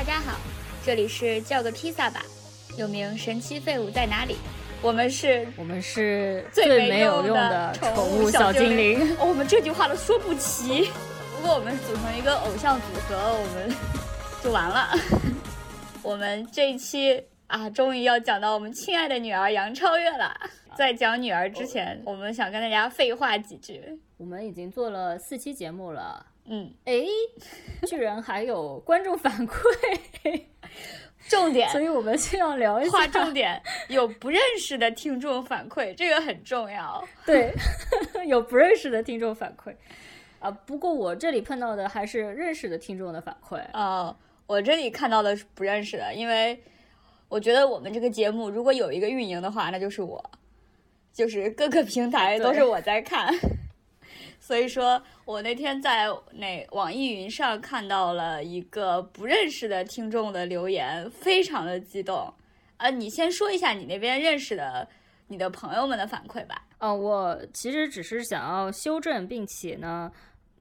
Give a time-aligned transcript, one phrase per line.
[0.00, 0.40] 大家好，
[0.82, 2.22] 这里是叫个披萨吧，
[2.78, 4.38] 又名神奇废物在哪里？
[4.80, 8.98] 我们是我们是最没有用的宠物小精灵。
[9.18, 10.88] 哦，我们这句话都说不齐。
[11.36, 13.76] 如果我们组成一个偶像组合，我们
[14.42, 14.88] 就完了。
[16.02, 20.34] 我们这一期啊，终于要讲到我们亲爱的女儿杨超越了。
[20.78, 23.82] 在讲女儿之前，我们想跟大家废话几句。
[24.16, 27.04] 我们已经做了四期节目了，嗯，哎，
[27.86, 30.42] 居然还有观众反馈。
[31.28, 32.98] 重点，所以我们先要聊一下。
[32.98, 37.06] 划重点，有不认识的听众反馈，这个很重要。
[37.24, 37.52] 对，
[38.26, 39.72] 有不认识的听众反馈。
[40.40, 43.60] 啊，不过我这里碰到的还是认识的听众的反馈。
[43.72, 46.60] 啊，我这里看到的是不认识的，因为
[47.28, 50.24] 我觉得我们这个节目如果有一个运营的话，那就是我，
[51.12, 53.32] 就是各个平台都是我在看。
[54.50, 62.34] 所以说我那天在那网易云上看到了一个不认识的听众的留言，非常的激动。
[62.78, 64.88] 呃，你先说一下你那边认识的
[65.28, 66.66] 你的朋友们的反馈吧。
[66.78, 70.10] 呃，我其实只是想要修正，并且呢，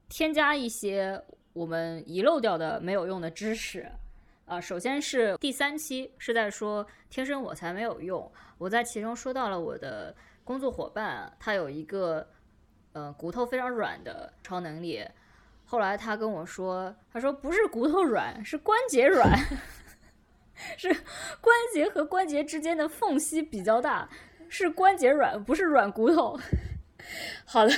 [0.08, 1.20] 添加一些
[1.54, 3.92] 我们遗漏掉的没有用的知识。
[4.46, 12.30] 啊，首先是第三期是在说天生我材没有用，我在其中说到了我的工作伙伴，他有一个。
[12.94, 15.06] 呃，骨头非常软的超能力。
[15.66, 19.38] 后来他跟我说，他说不是骨头软，是关节软，
[20.78, 20.88] 是
[21.40, 24.10] 关节和关节之间的缝隙比较大，
[24.50, 26.40] 是关节软，不是软骨头。
[27.46, 27.74] 好的，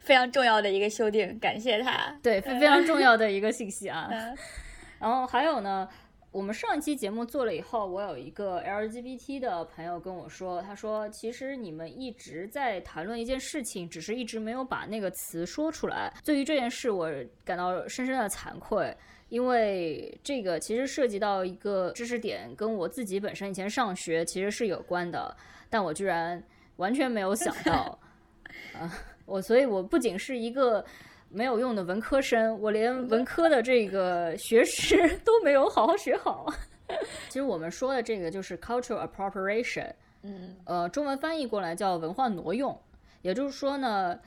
[0.00, 2.14] 非常重要的一个修订，感谢他。
[2.22, 4.08] 对，非常重要的一个信息啊。
[5.00, 5.88] 然后还有呢。
[6.32, 16.12] 我们上一期节目做了以后，我有一个 LGBT 的朋友跟我说，他说其实你们一直在谈论一件事情，只是一直没有把那个词说出来。
[16.24, 17.10] 对于这件事，我
[17.44, 18.96] 感到深深的惭愧，
[19.28, 25.36] 因为这个其实涉及到一个知识点，跟我自己本身以前上学其实是有关的，
[25.68, 26.40] 但我居然
[26.76, 27.98] 完全没有想到，
[28.78, 28.88] 啊，
[29.26, 30.84] 我所以，我不仅是一个。
[31.30, 36.52] 没有用的文科生，我连文科的这个学识 都没有好好学好。
[37.28, 39.92] 其实我们说的这个就是 cultural appropriation，
[40.22, 42.76] 嗯，呃，中文翻译过来叫文化挪用。
[43.22, 44.18] 也就是说呢，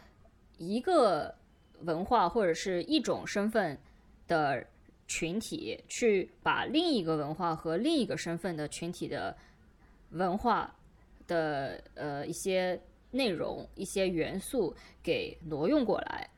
[0.58, 1.34] 一个
[1.82, 3.78] 文化或者是一种身份
[4.28, 4.66] 的
[5.08, 9.36] 群体，去把另一个文化和另一个身份的群体的
[10.12, 10.74] 文化
[11.28, 12.80] 的呃一些
[13.12, 16.30] 内容、一些元素给挪用过来。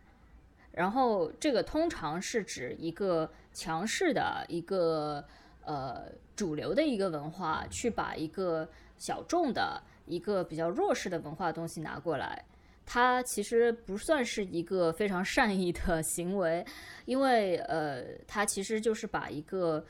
[0.76, 5.24] 然后，这个通常是指一个强势的一个
[5.64, 6.04] 呃
[6.36, 12.44] 主流的一个文化，去把一个小众的一个比较弱势的文化东西拿过来。
[12.86, 16.66] 它其实不算是一个非常善意的 行为，
[17.06, 19.82] 因为呃，它其实就是把一个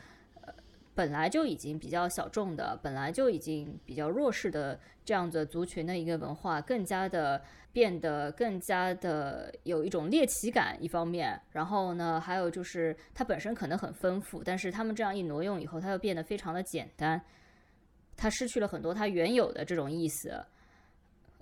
[0.41, 0.53] 呃
[0.93, 7.41] 本来就已经比较小众的、本来就已经比较弱势的这样的族群的一个文化，更加的。
[7.75, 17.21] 变得更加的有一种猎奇感，一方面，然后呢，还有就是它本身可能很丰富，但是他们这样一挪用以后，它又变得非常的简单，
[18.15, 20.41] 它失去了很多它原有的这种意思。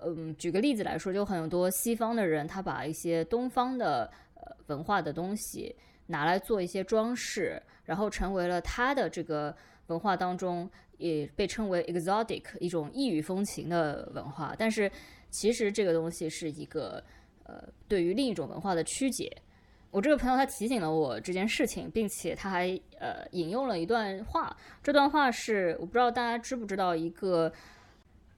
[0.00, 5.72] 嗯，举个例子来说，就很多西方的人，他把一些东方的呃文化的东西
[6.04, 9.56] 拿来做一些装饰，然后成为了他的这个
[9.86, 10.68] 文化当中
[10.98, 14.90] 也被称为 exotic 一种异域风情的文化，但是。
[15.34, 17.02] 其实这个东西是一个，
[17.42, 19.36] 呃，对于另一种文化的曲解。
[19.90, 22.68] 我这个朋友他提醒了我这件事情，并且他还
[23.00, 24.56] 呃引用了一段话。
[24.80, 27.52] 这段话是我不知道大家知不知道，一个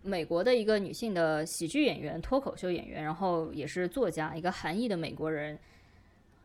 [0.01, 5.59] 美国的一个女性的喜剧演员、脱口秀演员，然后也是作家，一个韩裔的美国人，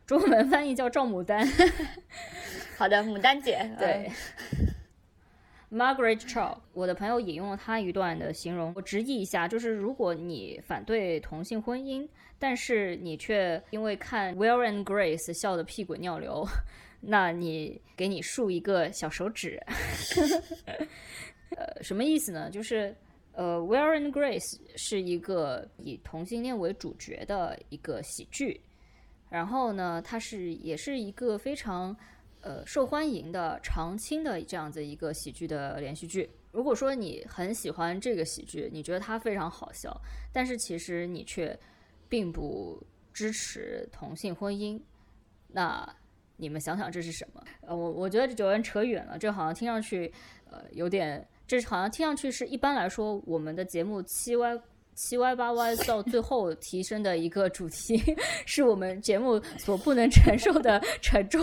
[0.06, 1.48] 中文翻译叫赵牡丹。
[2.76, 4.10] 好的，牡丹姐，对。
[5.72, 12.06] Margaret Cho，我的朋友引用了他一段的形容，我直译一下，就是如果你反对同性婚姻，
[12.38, 16.46] 但是你却因为看 Will and Grace 笑得屁滚尿流，
[17.00, 19.58] 那你给你竖一个小手指。
[21.56, 22.50] 呃，什么意思呢？
[22.50, 22.94] 就是
[23.32, 28.60] 呃，Will and Grace 是一个以同性恋为主角的一个喜剧，
[29.30, 31.96] 然后呢，它是也是一个非常。
[32.42, 36.28] 呃，受欢迎的常青的这样子一个喜剧的连续剧。
[36.50, 39.98] 如果说你很喜欢这个喜剧，你觉得它非常好笑，
[40.32, 41.58] 但是其实你却
[42.08, 44.78] 并不支持同性婚姻，
[45.46, 45.88] 那
[46.36, 47.42] 你们想想这是什么？
[47.62, 50.12] 呃，我我觉得这有点扯远了，这好像听上去
[50.50, 54.60] 呃有点，这好像听上去是一般来说我们的节目七歪
[54.94, 58.02] 七歪八歪到最后提升的一个主题，
[58.44, 61.42] 是我们节目所不能承受的沉重。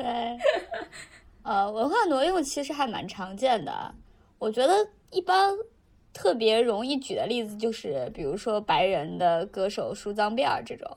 [0.00, 0.38] 对，
[1.42, 3.92] 呃，文化挪用其实还蛮常见的。
[4.38, 4.72] 我觉得
[5.10, 5.52] 一般
[6.12, 10.88] 特别容易举的例子就是，比如说白人的歌手梳脏辫儿这种，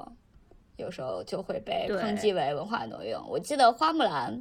[0.78, 3.20] 有时候就会被抨击为文化挪用。
[3.28, 4.40] 我记得花木兰，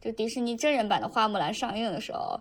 [0.00, 2.38] 就迪士尼真人版的花木兰上映的时候，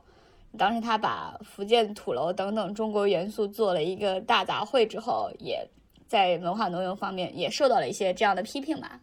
[0.60, 5.68] 当时他把福建土楼等等中国元素做了一个大杂烩之后，也
[6.08, 9.00] 在文化挪用方面也受到了一些这样的批评吧。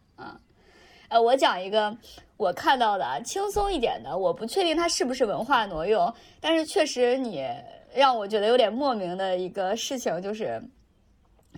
[1.08, 1.96] 呃，我讲一个。
[2.36, 7.46] 我看到的轻松一点的，我不确定它是不是文化挪用，但是确实你
[7.94, 10.60] 让我觉得有点莫名的一个事情，就是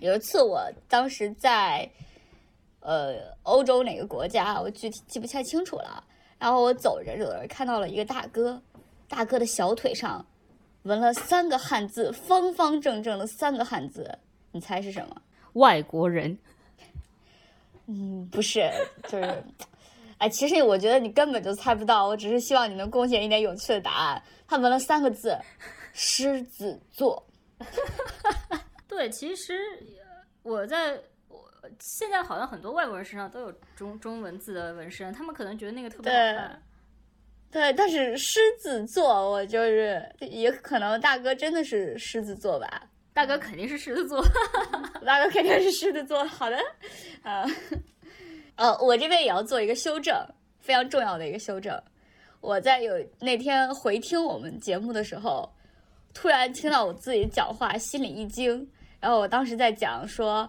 [0.01, 1.89] 有一次我当时在
[2.81, 6.03] 呃欧洲哪个国家，我具体记不太清楚了。
[6.37, 8.61] 然后我走着走着看到了一个大哥，
[9.09, 10.23] 大哥的小腿上
[10.83, 14.15] 纹了三个汉字，方方正正的三个汉字，
[14.51, 15.21] 你猜是什么？
[15.53, 16.37] 外国人？
[17.87, 18.69] 嗯，不是，
[19.07, 19.43] 就是。
[20.19, 24.19] 哎，其实我觉得你根本就猜不到，我只是希望你能贡献一点有趣的答案。
[24.47, 25.37] 他纹了三个字：
[25.93, 27.23] 狮子座。
[28.89, 29.53] 对，其实
[30.41, 31.39] 我在我
[31.79, 36.63] 现在好像很多外国人身上都有中中文字的纹身，他们可能觉得那个特别好看。
[37.51, 42.89] 对，但是狮子座，我就是也可能大哥真的是狮子座吧？
[43.17, 44.23] 大哥肯定是狮子座，
[45.03, 46.23] 大哥肯定是狮子座。
[46.25, 46.57] 好的，
[47.23, 47.43] 啊。
[48.57, 50.15] 呃，我这边也要做一个修正，
[50.59, 51.81] 非常重要的一个修正。
[52.41, 55.51] 我在有那天回听我们节目的时候，
[56.13, 58.69] 突然听到我自己讲话，心里一惊。
[58.99, 60.47] 然后我当时在讲说，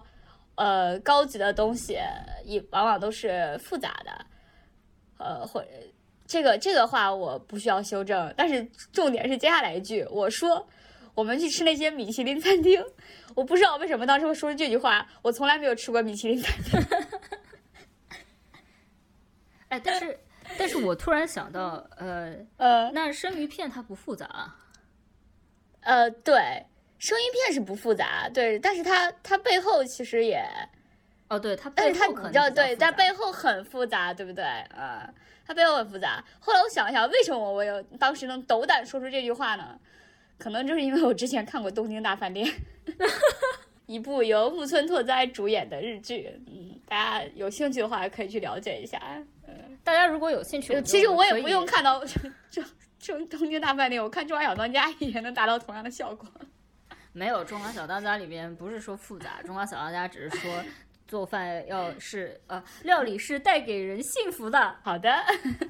[0.53, 1.97] 呃，高级的东西
[2.45, 4.25] 一往往都是复杂的，
[5.17, 5.65] 呃，或
[6.27, 8.31] 这个这个话我不需要修正。
[8.37, 8.63] 但是
[8.93, 10.63] 重点是接下来一句，我说
[11.19, 12.81] 我们去吃那些米其林餐厅，
[13.35, 16.79] 我不知道为什么当时会说这句话，我从来没有吃过米其林餐厅。
[19.67, 20.17] 哎，但是，
[20.57, 24.55] 但是我突然想到，呃呃，那生鱼片它不复杂，
[25.81, 26.65] 呃，对，
[26.99, 30.41] 生鱼片是不复杂，对，但是它它背后其实也，
[31.27, 34.45] 哦，对，它，但是它比较对，但背后很复杂，对不对？
[34.45, 35.13] 啊，
[35.45, 36.23] 它背后很复杂。
[36.39, 39.77] 后来我想一想，为什么我有当时能斗胆说出这句话呢？
[40.39, 42.47] 可能就是因为我之前看过《东京大饭店》，
[43.85, 48.99] 一部由木村拓哉主演的日剧，嗯，大家有兴趣的话可以去了解一下。
[49.47, 52.03] 嗯大家如果有兴趣，其实我也不用看到
[52.51, 52.63] 这
[52.99, 56.27] 这东京大饭店，我看《中华小当家》也能达到同样的效果。
[57.11, 60.63] 没有《中华小当家》里边不是说复杂，《中华小当家》只是说
[61.07, 64.75] 做饭要是呃料理是带给人幸福的。
[64.83, 65.11] 好的，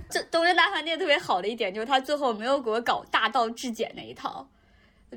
[0.10, 4.46] 这东京大饭店特别好的一点就是他最后没有给我搞大道至简那一套，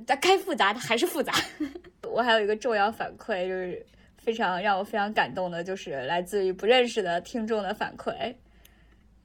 [0.06, 1.32] 它该复杂它还是复杂。
[2.12, 3.84] 我还有一个重要反馈，就是
[4.18, 8.34] 非常让我非常感动的，就是来自于不认识的听众的反馈。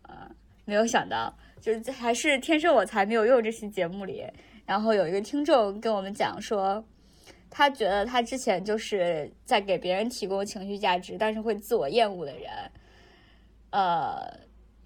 [0.03, 0.29] 啊，
[0.65, 4.25] 没有想到，就是还是天生我材没有用这期节目里，
[4.65, 6.83] 然后有一个听众跟我们讲说，
[7.49, 12.49] 他觉得他之前就是在给别人提供情绪价值，但是会自我厌恶的人，
[13.71, 14.31] 呃，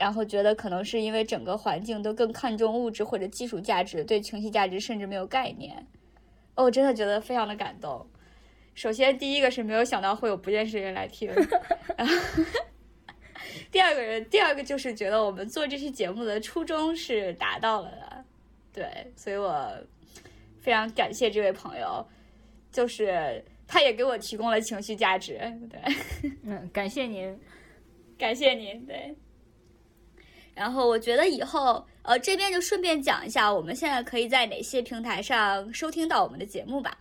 [0.01, 5.86] 然后觉得可能是因为整个环境都更看重物质或者技术价值，对情绪价值甚至没有概念。
[6.56, 8.03] 哦，我真的觉得非常的感动。
[8.74, 11.31] 首先，第一个是没有想到会有不认识的人来听。
[13.71, 18.25] 第二个人，第二个就是觉得我们做这期节目的初衷是达到了的，
[18.74, 19.72] 对，所以我
[20.62, 22.03] 非常感谢这位朋友，
[22.72, 25.39] 就是他也给我提供了情绪价值，
[25.70, 25.79] 对，
[26.41, 27.39] 嗯，感谢您，
[28.17, 29.15] 感谢您，对。
[30.62, 36.96] 然后我觉得以后，呃，这边就顺便讲一下，我们现在可以在哪些平台上收听到我们的节目吧。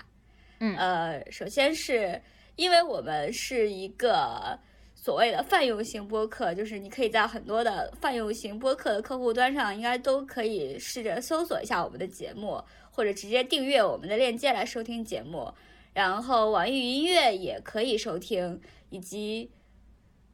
[0.60, 2.18] 嗯，呃，首先是
[2.56, 4.58] 因为我们是一个。
[5.02, 15.50] 所谓的泛用型播客，就是你可以在很多的泛用型播客的客户端上，应该都可以试着搜索一下我们的节目，或者直接订阅我们的链接来收听节目。
[15.94, 19.50] 然后网易云音乐也可以收听，以及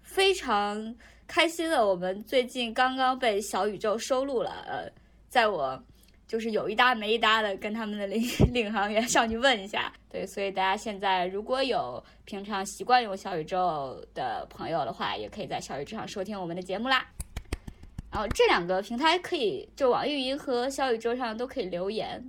[0.03, 4.65] 非常开心的，我们最近刚刚被小宇宙收录了。
[4.67, 4.91] 呃，
[5.29, 5.83] 在我。
[6.29, 8.21] 就是有一搭没一搭的跟他们的领
[8.53, 17.07] 领航员上去问一下，对，所以大家现在如果有平常习惯用小宇宙的朋友的话，也可以在小宇宙上收听我们的节目啦。
[18.11, 22.21] 然后这两个平台可以，就网易云和小宇宙上都可以留言。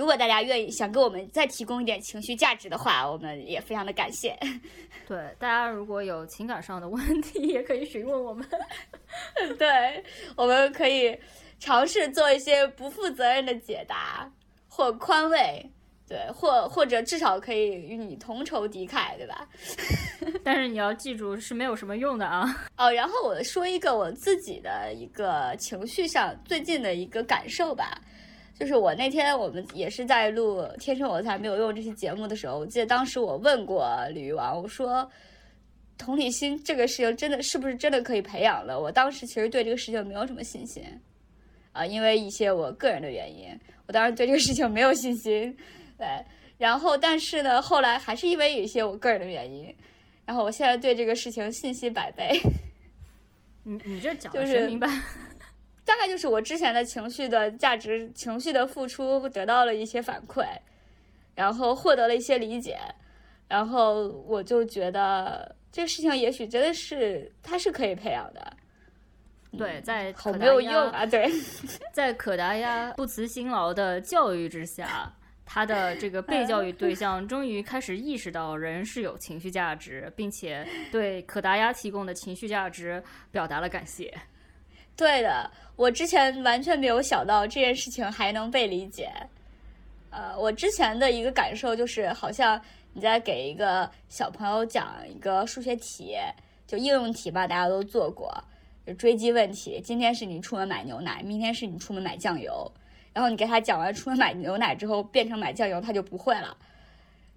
[0.00, 4.34] 如果大家愿意想给我们再提供一点情绪价值的话，我们也非常的感谢。
[5.06, 8.48] 对，大家如果有情感上的问题，也可以询问我们。
[9.58, 10.02] 对，
[10.34, 11.14] 我们可以。
[11.62, 14.26] 尝试做一些不负责任的解答
[14.66, 15.62] 或宽慰，
[16.08, 19.46] 对，或或者至少可以与你同仇敌忾，对吧？
[20.42, 22.66] 但是你要记住是没有什么用的啊。
[22.78, 28.00] 哦，然后我说一个我自己的一个情绪上最近的一个感受吧，
[28.60, 35.10] 就是我那天我们也是在录《天生我材没有用》这期节目的时候，我记得当时我问过鲤鱼王，我说
[35.96, 38.78] 同理心这个事情真的是不是真的可以培养的？
[38.78, 40.84] 我当时其实对这个事情没有什么信心
[41.72, 43.48] 啊，因为一些我个人的原因，
[43.86, 45.56] 我当时对这个事情没有信心。
[45.96, 46.06] 对，
[46.58, 49.74] 然后但是呢，后来还是因为有一些我个人的原因，
[50.26, 52.38] 然后我现在对这个事情信心百倍。
[53.64, 54.86] 你你这讲的是明白？
[55.90, 60.46] 大概就是我之前的情绪的价值、情绪的付出得到了一些反馈，
[61.34, 62.78] 然后获得了一些理解，
[63.48, 68.56] 然后我就觉得这个事情也许真的是它是可以培养的。
[69.58, 71.04] 对，在好没有用啊！
[71.04, 71.28] 对，
[71.92, 75.12] 在可达鸭不辞辛劳的教育之下，
[75.44, 84.16] 他的这个被教育对象终于开始意识到人是有情绪价值，并且对可达鸭提供的情绪价值表达了感谢。
[84.96, 89.10] 对的，我之前完全没有想到这件事情还能被理解。
[90.10, 92.60] 呃，我之前的一个感受就是，好像
[92.92, 96.16] 你在给一个小朋友讲一个数学题，
[96.66, 98.32] 就应用题吧，大家都做过。
[98.98, 102.70] 追击问题，今天是你出门买牛奶，明天是你出门买酱油，
[103.12, 106.56] 然后你给他讲完出门买牛奶之后，变成买酱油，他就不会了。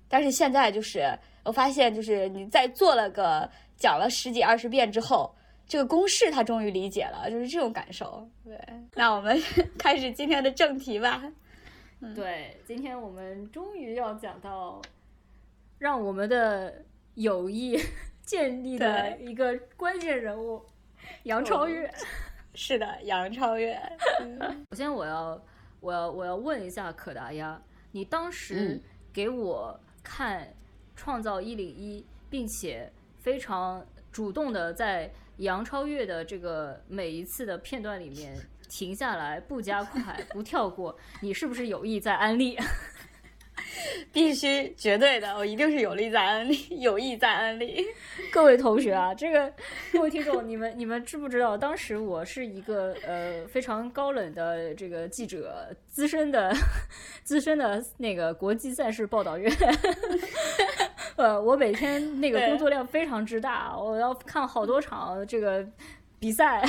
[0.09, 1.07] 但是现在就是
[1.43, 5.31] 我发现，就是你在做了个讲了十几二十遍之后，
[5.67, 8.29] 这个公式他终于理解了，就是这种感受。
[8.43, 8.59] 对，
[8.95, 9.37] 那我们
[9.79, 11.23] 开始今天的正题吧。
[12.15, 14.81] 对，今天我们终于要讲到
[15.79, 16.83] 让我们的
[17.15, 17.79] 友谊
[18.25, 20.63] 建立的一个关键人物。
[21.23, 21.91] 杨超越，
[22.53, 23.73] 是的，杨超越。
[24.71, 25.41] 首先，我要，
[25.81, 30.41] 我要，我要问一下可达鸭，你当时给我看
[30.95, 32.89] 《创造一零一》，并且
[33.19, 38.37] 非常主动的在杨超越的这个每一次的片段里面
[38.69, 42.57] 停下来，不加快，不跳过，你是不是有意在安利？
[44.11, 47.85] 必须绝对的，我一定是有利在安利，有意在安利。
[48.31, 49.51] 各位同学啊，这个
[49.91, 51.57] 各位听众，你们你们知不知道？
[51.57, 56.53] 当时我是一个呃非常高冷的这个记者，资深的
[57.23, 59.51] 资深的那个国际赛事报道员。
[61.15, 65.63] 呃，我每天那个工作量非常之大，我要看好多场这个
[66.19, 66.63] 比赛，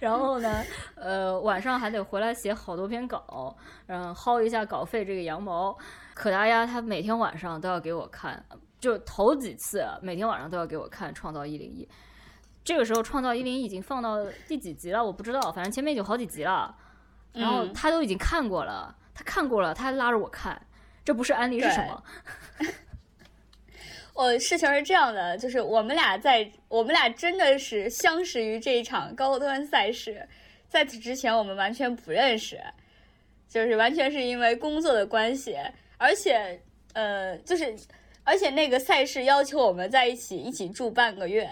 [0.00, 0.64] 然后呢，
[0.94, 3.54] 呃，晚上还得回来写好多篇稿，
[3.86, 5.76] 然后薅一下稿费这个羊毛。
[6.14, 8.44] 可达鸭他每天晚上都要给我看，
[8.78, 11.84] 就头几次每天晚上都要给我看《创造一零一》。
[12.64, 15.04] 这个时候，《创造一零一》已经放到第几集了？
[15.04, 16.74] 我不知道，反正前面有好几集了。
[17.32, 20.60] 然后他都已经看过了，他看过了，他还拉着我看，
[21.02, 22.02] 这不是安利是什么？
[24.14, 30.28] 我 事情是这样的，就是我们俩在，我们俩真的是相识于这一场高端赛事，
[30.68, 32.60] 在此之前我们完全不认识，
[33.48, 35.56] 就是完全是因为工作的关系。
[36.02, 36.60] 而且，
[36.94, 37.72] 呃，就是，
[38.24, 41.48] 而且那个赛事要求我们在一起一起住半个月，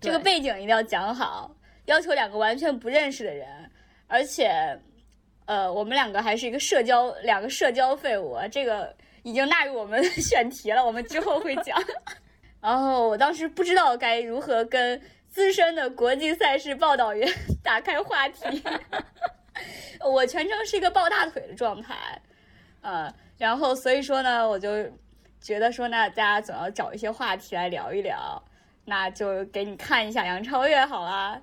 [0.00, 1.52] 这个背景一定要讲好。
[1.86, 3.68] 要求两个完全不认识的人，
[4.06, 4.78] 而且，
[5.46, 11.76] 呃，我们两个还是一个社交两个社交废物，这个已经纳入我们选题了，我们之后会讲。
[12.62, 17.28] 然后我当时不知道该如何跟资深的国际赛事报道员
[17.62, 18.62] 打开话题，
[20.04, 21.94] 我全程是一个抱大腿的状态。
[22.86, 24.68] 呃，然后所以说呢，我就
[25.40, 28.40] 觉得说，那大家总要找一些话题来聊一聊，
[28.84, 31.36] 那就给你看一下杨超越好啦。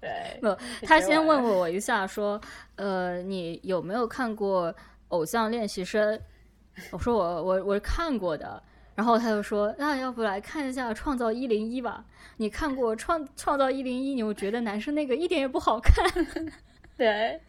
[0.00, 2.40] 对，不，他先问过我一下，说，
[2.74, 4.72] 呃，你有没有看过
[5.08, 6.18] 《偶像练习生》？
[6.90, 8.60] 我说我我我看过的。
[8.96, 12.04] 然后他就说，那要不来看一下《创造一零一》吧？
[12.38, 16.04] 你看过《创创造一零一》，你又觉得男生那个一点也不好看。
[16.98, 17.40] 对，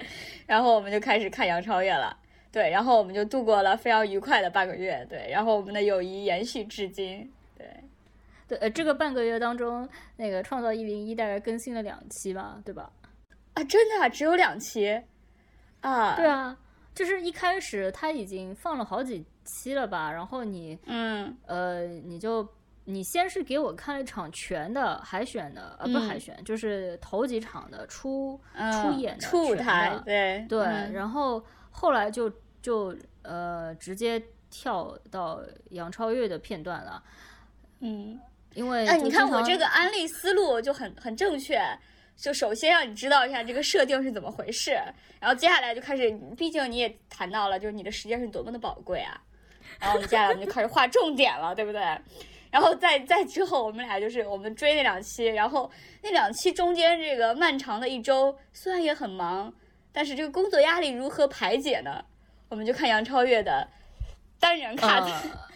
[0.45, 2.15] 然后我们就开始看杨超越了。
[2.51, 5.05] 对，然后我们就度过了非常愉快的半个月。
[5.07, 7.31] 对，然后我们的友谊延续至今。
[7.55, 7.67] 对，
[8.47, 12.91] 对，呃，这个半个月当中，那个《创造一零一》大概更新了两期吧，对吧？
[13.53, 14.99] 啊，真的只有两期？
[15.81, 16.57] 啊，对啊，
[16.95, 20.11] 就是一开始他已经放了好几期了吧？
[20.11, 22.47] 然后你，嗯，呃，你就
[22.85, 28.41] 你先是给我看了一场全的海选的，呃，不是海选，就是头几场的初
[28.81, 31.43] 初演的初舞台，对对，然后。
[31.79, 32.29] 后来就
[32.61, 37.01] 就呃直接跳到杨超越的片段了，
[37.79, 38.19] 嗯，
[38.53, 41.57] 因为哎，你看我这个安利思路就很很正确，
[42.17, 44.71] 就首先让你知道一下这个设定是怎么回事，
[45.21, 49.21] 然后接下来就开始，毕竟你也谈到了，就是你的时间是多么的宝贵啊。
[49.79, 51.79] 然后我们接下来我们就开始划重点了，对不对？
[52.51, 55.71] 然后再再之后，我们俩就是我们追那两期，然后
[56.01, 59.53] 那两期中间这个漫长的一周，虽然也很忙，
[59.91, 62.03] 但是这个工作压力如何排解呢？
[62.49, 63.67] 我们就看杨超越的
[64.39, 65.03] 单人 cut，、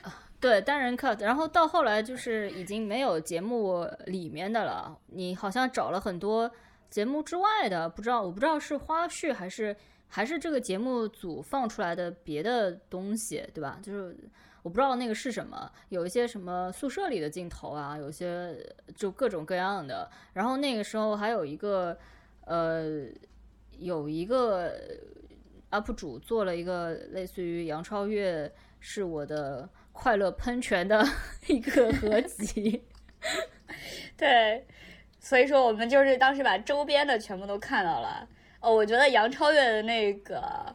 [0.04, 6.52] 呃对，单人 cut，然后到后来就是已经没有节目里面的了，你好像找了很多
[6.90, 9.76] 节目之外的，不知道我不知道是花絮还是
[10.08, 13.80] 还是这个节目组放出来的别的东西，对吧？
[13.82, 14.16] 就是
[14.62, 18.56] 我不知道那个是什么，有一些什么宿舍里的镜头啊，有些
[18.96, 20.10] 就各种各样的。
[20.34, 21.98] 然后那个时候还有一个
[22.46, 23.06] 呃，
[23.80, 24.74] 有一个
[25.72, 31.06] UP 主做了一个类似于杨超越是我的快乐喷泉的
[31.48, 32.84] 一个合集。
[34.18, 34.66] 对，
[35.20, 38.28] 所以说我们就是当时把周边的全部都看到了。
[38.60, 40.74] 哦，我觉得杨超越的那个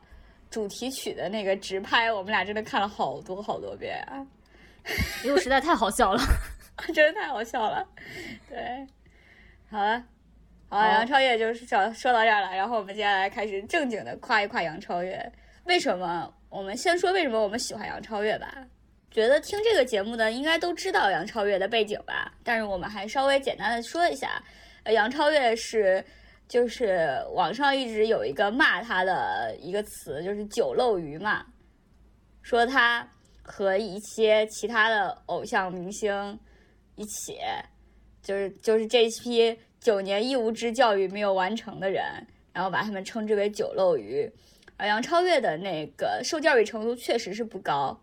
[0.50, 4.26] 主题曲的那个直拍，我们俩真的看了好多好多遍啊，
[5.24, 6.20] 因为实在太好笑了。
[6.94, 7.86] 真的太好笑了。
[8.48, 8.86] 对，
[9.70, 10.04] 好了，
[10.68, 15.32] 好杨超越就是说说到这儿了，然后我们接下来开始正经的夸一夸杨超越。
[15.64, 16.32] 为什么？
[16.50, 18.66] 我们先说为什么我们喜欢杨超越吧。
[19.10, 24.42] 觉得听这个节目的应该都知道杨超越的背景吧，但是我们还稍微简单的说一下，
[24.84, 26.04] 呃，杨超越是
[26.46, 31.44] 就是网上一直有一个骂他的一个词，就是酒漏鱼嘛，
[32.42, 33.06] 说他
[33.42, 36.38] 和一些其他的偶像明星
[36.96, 37.38] 一起，
[38.22, 44.30] 就是就是这批九年义务制教育没有完成的人，然后把他们称之为九漏鱼。
[44.76, 48.00] 而杨超越的那个受教育程度确实是不高，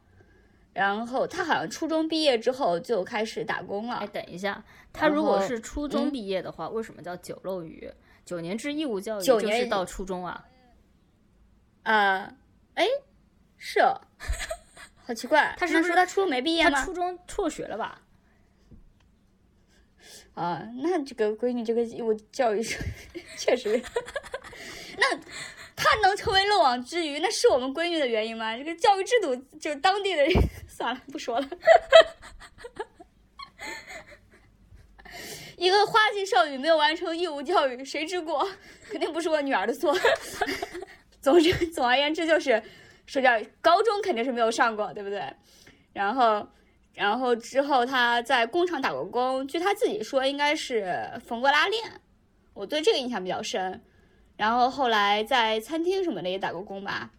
[0.74, 4.08] 然后他好像初中毕业之后就开始打工了哎，。
[4.08, 7.90] 等一下，他如果是初中毕业的话，为什么叫九漏鱼？
[8.26, 10.46] 九年制义务教育就是到初中啊？
[11.84, 12.34] 啊，
[12.74, 12.86] 哎，
[13.58, 14.02] 是哦，
[15.06, 16.72] 好奇怪， 他是不是那说他初中没毕业吗？
[16.72, 18.02] 他初中辍学了吧？
[20.36, 22.78] 啊，那这个闺女这个义务教育是
[23.40, 23.82] 确实，
[24.98, 25.18] 那
[25.76, 28.56] 她能成为漏网之鱼，那是我们闺女的原因吗？
[28.58, 30.32] 这个教育制度就是当地的人，
[30.68, 31.50] 算了，不说了。
[35.58, 38.46] 一个花季少女没有完成义务教育，谁之过？
[38.90, 39.98] 肯定不是我女儿的错。
[41.22, 42.62] 总之，总而言之就是，
[43.06, 43.30] 说教
[43.62, 45.24] 高中肯定是没有上过，对不对？
[45.94, 46.46] 然后，
[46.96, 51.84] 然后之后他在工厂打过工，据他自己说应该是缝过拉链，
[52.54, 53.80] 我对这个印象比较深。
[54.38, 57.12] 然后后来在餐厅什么的也打过工吧，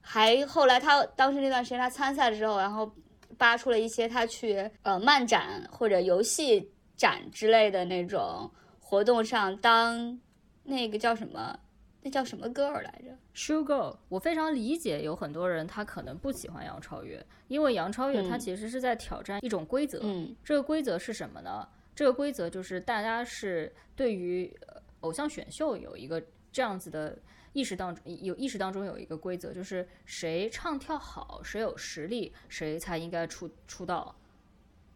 [0.00, 2.92] 还后来他当时那段时间他参赛的时候，然后
[3.38, 10.20] 扒出了一些他去呃漫展或者游戏展之类的那种活动上当
[10.62, 11.58] 那个叫什么，
[12.02, 20.00] 那叫什么 girl 来着？Sugar，我非常理解有很多人他可能不喜欢杨超越，因为杨超越他嗯其实是在挑战一种规则。
[20.02, 21.68] 嗯这个规则是什么呢？
[21.94, 27.18] 这个规则就是大家是对于呃偶像选秀有一个这样子的
[27.52, 34.16] 意识当中有意识当中有一个规则，就是谁唱跳好，谁有实力，谁才应该出出道。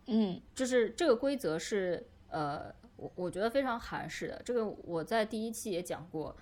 [0.06, 4.40] 嗯就是这个规则是呃，我我觉得非常韩式的。
[4.44, 6.34] 这个我在第一期也讲过，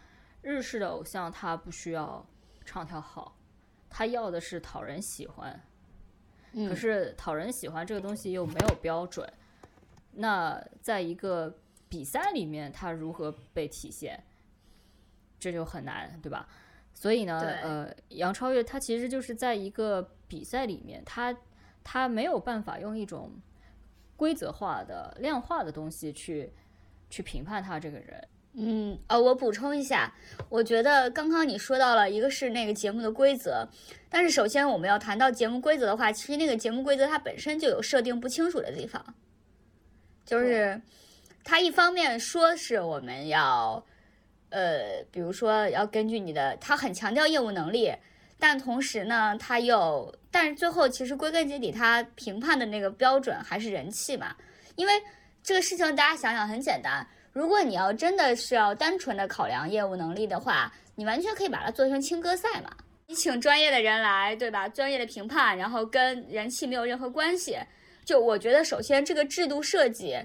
[0.42, 2.26] 日式的偶像他不需要
[2.64, 3.38] 唱跳好，
[3.88, 5.60] 他要的是讨人喜欢。
[6.52, 9.26] 嗯，可是讨人喜欢这个东西又没有标准，
[10.12, 14.22] 那在一个比赛里面，他如何被体现，
[15.38, 16.46] 这就很难，对吧？
[16.92, 21.34] 所以呢，呃，杨超越他其实就是在一个比赛里面，他
[21.82, 23.32] 他没有办法用一种
[24.16, 26.52] 规则化的、量化的东西去
[27.08, 28.28] 去评判他这个人。
[28.54, 30.12] 嗯，呃，我补充一下，
[30.50, 33.66] 我觉得刚刚你说到了一个是那个节目的规则，
[34.10, 39.02] 但是首先我们要谈到节目规则的话，其实那个节目规则它本身就有设定不清楚的地方，
[40.26, 40.82] 就是
[41.42, 43.82] 它一方面说是我们要，
[44.50, 47.90] 呃，比如说要根据你的，它很强调业务能力，
[48.38, 54.36] 但同时呢，它又，但是最后其实归根结底，它评判的那个标准还是人气嘛，
[54.76, 54.92] 因为
[55.42, 57.06] 这个事情大家想想很简单。
[57.32, 62.70] 如果你要真的是要单纯的考量业务能力的话，你完全可以把它做成青歌赛嘛。
[63.06, 64.68] 你请专业的人来，对吧？
[64.68, 67.56] 专业的评判，然后跟人气没有任何关系。
[68.04, 70.18] 就我觉得，首先这个制度设计，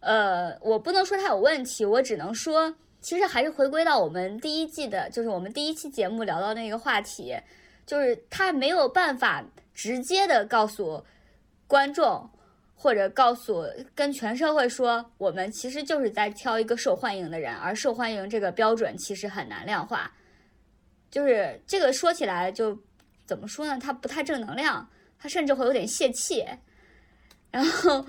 [0.00, 7.36] 呃，我不能说它有问题，我只能说，其实还是回归到我们第一季的，就是我们第一期节目聊到那个话题，
[7.84, 11.04] 就是它没有办法直接的告诉
[11.66, 12.28] 观众。
[12.82, 13.62] 或者告诉
[13.94, 20.10] 跟全社会说，我们其实就是在挑一个受欢迎的人，而受欢迎这个标准其实很难量化。
[21.10, 22.74] 就是这个说起来就
[23.26, 23.78] 怎么说呢？
[23.78, 24.88] 它不太正能量，
[25.18, 26.42] 它甚至会有点泄气。
[27.50, 28.06] 然后，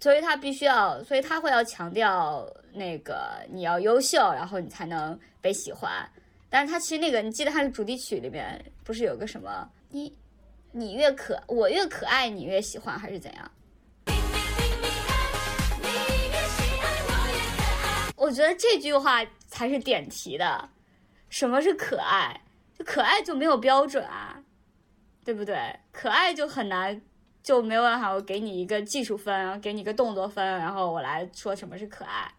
[0.00, 5.92] 所以他必须要，所以他会要强调那个你要优秀，然后你才能被喜欢。
[6.50, 10.12] 但是他其实那个，你记得他的主题曲里面不是有个什么你
[10.72, 13.48] 你越可我越可爱，你越喜欢，还是怎样？
[18.18, 20.68] 我觉得这句话才是点题的。
[21.30, 22.40] 什么是可爱？
[22.78, 24.42] 就可爱就没有标准啊，
[25.24, 25.56] 对不对？
[25.92, 27.00] 可爱就很难，
[27.42, 32.32] 就没有办法我给你一个技术分，然后给你一个动作分，然后我来说什么是可爱。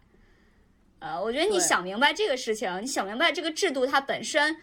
[0.98, 4.56] 呃，我觉得你想明白这个事情，你想明白这个制度它本身，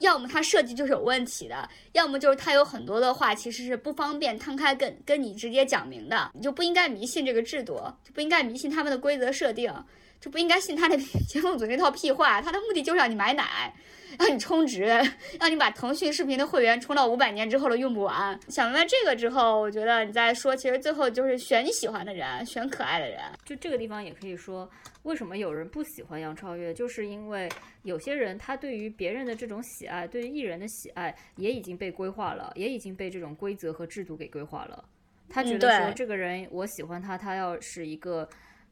[0.00, 9.72] 要么它设计就是有问题的，要么就是它有很多的话其实是不方便摊开跟跟你直接讲明的，你就不应该迷信这个制度，就不应该迷信他们的规则设定。
[10.20, 10.96] 就不应该信他那
[11.28, 13.72] 节目组那套屁话，他的目的就是让你买奶，
[14.18, 14.82] 让你充值，
[15.38, 18.38] 让你把腾讯视频的会员充到五百年之后都用不完。
[18.48, 23.20] 想明白这个之后，我觉得你再说，其实最后就是选你喜欢的人，选可爱的人。
[23.44, 24.68] 就这个地方也可以说，
[25.04, 27.48] 为什么有人不喜欢杨超越，就是因为
[27.84, 34.84] 有些人他对于别人的这种喜爱，对于艺人的喜爱也已经被规划了，也已经被这种规则和制度给规划了。
[35.28, 38.28] 他觉得说这个人我喜欢他，他要是一个。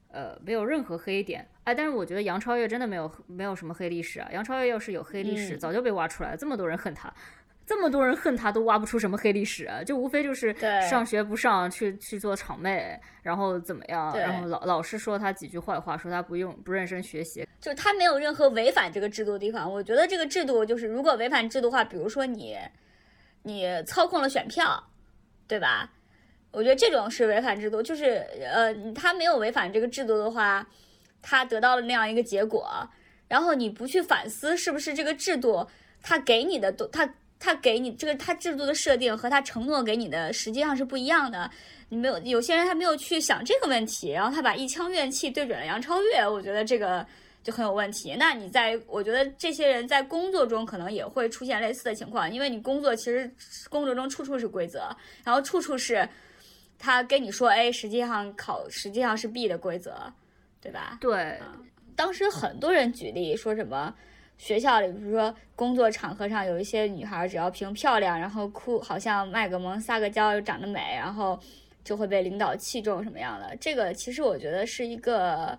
[0.09, 4.29] 呃，没有任何黑点，哎，但是我觉得杨超越真的没有没有什么黑历史啊。
[4.33, 6.37] 杨超越要是有黑历史，早就被挖出来了。
[6.37, 7.13] 这么多人恨他，
[7.67, 10.55] 这么多人恨他，都挖不出什么黑历史，就无非就是
[10.89, 19.71] 上学不上，去去做场妹，然后怎么样，然后老老师说他几句坏话，说他不用不认真学习，就他没有任何违反这个制度的地方。
[19.71, 22.57] 我觉得这个制度就是，如果违反制度的话，比如说你
[23.43, 24.83] 你操控了选票，
[25.47, 25.93] 对吧？
[26.57, 30.67] 我觉得这种是违反制度，就是呃，他没有违反这个制度的话，
[31.21, 32.67] 他得到了那样一个结果，
[33.29, 35.67] 然后你不去反思是不是这个制度
[36.03, 37.07] 他给你的都，他
[37.39, 41.51] 他给你这个他制度的设定和他承诺给你的实际上是不一样的。
[41.91, 47.07] 你没有有些人他没有去想这个问题，然后他把一腔怨气对准了杨超越，我觉得这个
[47.43, 48.17] 就很有问题。
[48.19, 53.31] 那你在我觉得这些人在工作中可能也会出现类似的情况，因为你工作其实
[53.69, 54.89] 工作中处处是规则，
[55.23, 56.09] 然后处处是。
[56.79, 60.13] 他跟你说 A，实际上考实际上是 B 的规则，
[60.61, 60.99] 对吧？
[61.01, 61.39] 对。
[61.97, 63.95] 当时很多人举例说什么
[64.37, 71.41] 学校里，比如说工作场合上有一些女孩，只要凭漂亮，然后哭，好像卖个萌、撒个娇又长得美，然后
[71.83, 73.57] 就会被领导器重什么样的。
[73.57, 75.59] 这个其实我觉得是一个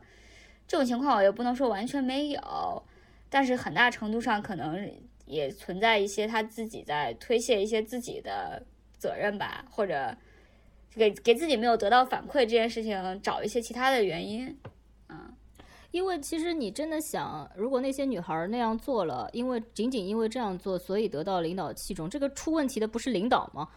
[0.67, 2.84] 这种情况，我也不能说完全没有，
[3.32, 4.88] 但是很大程度上可能
[5.25, 8.62] 也存在一些他自己在推卸一些自己的
[8.99, 10.15] 责任吧，或者。
[10.97, 14.57] 给给自己没有得到反馈这件事情找一些其他的原因，
[15.10, 15.31] 嗯，
[15.91, 23.69] 因为其实你真的想，如果那些女孩那样做了，因为仅仅因为这样做，所以得到领导器重，这个出问题的不是领导吗？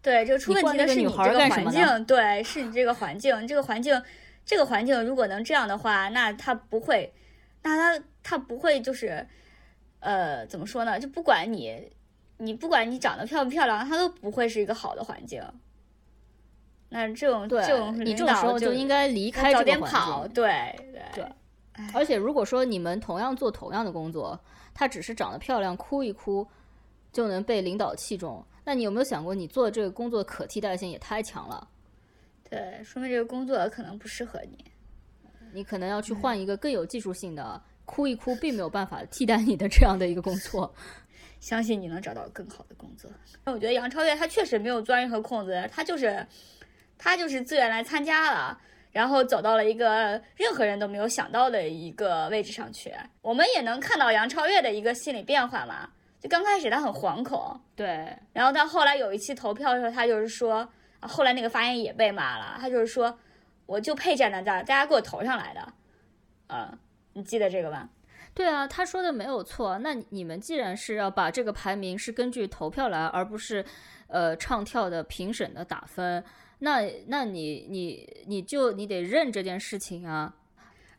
[0.00, 4.00] 对，这个出问题的是你这个环境，对，是你这个环境，这个环境，
[4.46, 7.12] 这个环境如果能这样的话，那他不会，
[7.62, 9.26] 那他他不会就是，
[9.98, 11.00] 呃，怎么说呢？
[11.00, 11.90] 就不管你，
[12.36, 15.42] 你不管你长得漂不漂亮，他都不会是一个好的环境。
[16.90, 20.32] 那这种这种你这种时候就应该离开这个环境。
[20.32, 21.26] 对对对。
[21.94, 24.36] 而且如果说你们同样做同样的工作，
[24.74, 26.44] 她只是长得漂亮，哭一哭
[27.12, 31.68] 就能被领导器重，那你有没有想过，你做这个工作可替代性也太强了？
[32.50, 34.64] 对，说明这个工作可能不适合你，
[35.52, 40.74] 你可能要去换一个更有技术性的，哭一哭并没有办法替代你的这样的一个工作。
[41.38, 43.08] 相信你能找到更好的工作。
[43.44, 46.26] 那我觉得杨超越她确实没有钻任何空子，她就是。
[46.98, 52.92] 他就是自愿来参加了，然后走到了一个任何人都没有想到的一个位置上去。
[53.22, 55.88] 我们也能看到杨超越的一个心理变化嘛。
[56.20, 58.12] 就刚开始他很惶恐，对。
[58.32, 60.68] 然后到后来有一期投票的时候，他就是说，
[61.00, 62.58] 后来那个发言也被骂了。
[62.60, 63.16] 他就是说，
[63.66, 65.72] 我就配站在这儿，大家给我投上来的。
[66.48, 66.76] 嗯，
[67.12, 67.88] 你记得这个吧？
[68.34, 69.78] 对啊，他说的没有错。
[69.78, 73.64] 那你们既然是要把这个排名是根据投票来，而不是
[74.08, 76.24] 呃唱跳的评审的打分。
[76.60, 80.34] 那那你你你就你得认这件事情啊，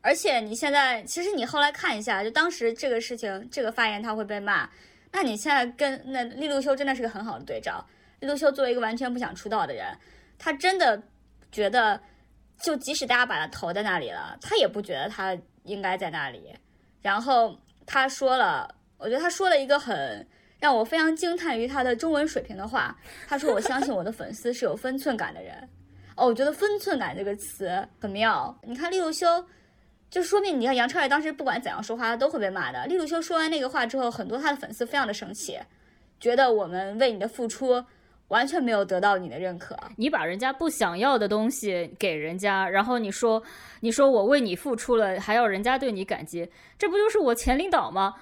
[0.02, 4.70] 而且你现在其实你后来看一下，就当时这个事情这个发言他会被骂，
[5.12, 7.86] 那你现在跟那利路修真的是个很好的对照。
[8.22, 9.94] 利路修作为一个完全不想出道的人，
[10.38, 11.02] 他真的
[11.52, 12.02] 觉得，
[12.62, 16.54] 就即使大家把他投在那里了，他也不觉得他应该在那里。
[17.02, 20.26] 然后他说了，我觉得他说了一个很。
[20.60, 22.96] 让我非常惊叹于他的中文水平的话，
[23.28, 25.56] 他说：“我相信我的粉丝是有分寸感的人。”
[26.18, 28.54] 哦，我觉得“分寸感”这个词很妙。
[28.64, 29.26] 你看利路修，
[30.10, 32.86] 就说明你看杨超越当时不管怎样说话，他都会被骂的。
[32.88, 35.58] 利路修说完那个话之后，很多他的粉丝非常的生气，
[36.20, 37.82] 觉得我们为你的付出
[38.28, 39.78] 完全没有得到你的认可。
[39.96, 43.42] 你把人家不想要的东西给人家，然后你说
[43.80, 48.14] 你说我为你付出了，还要人家对你感激，这不就是我前领导吗？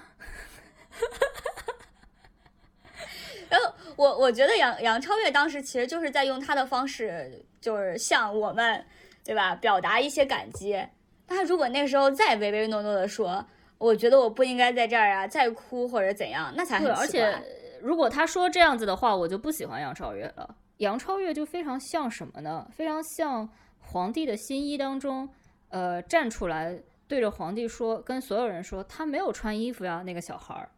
[3.48, 8.84] 然后我我觉得杨杨超越当时其实就是在用他的方式，就是向我们，
[9.24, 10.78] 对吧，表达一些感激。
[11.26, 13.44] 他如果那时候再唯唯诺诺的说，
[13.78, 17.36] 我觉得我不应该在这儿啊，再哭或者怎样，那才很而且
[17.80, 20.56] 如果他说这样子的话，我就不喜欢杨超越了。
[20.78, 22.66] 杨超越就非常像什么呢？
[22.72, 23.48] 非常像
[23.80, 25.28] 皇帝的新衣当中，
[25.70, 30.70] 呃，站出来对着皇帝说，跟所有人说他没有穿衣服呀，那个小孩儿。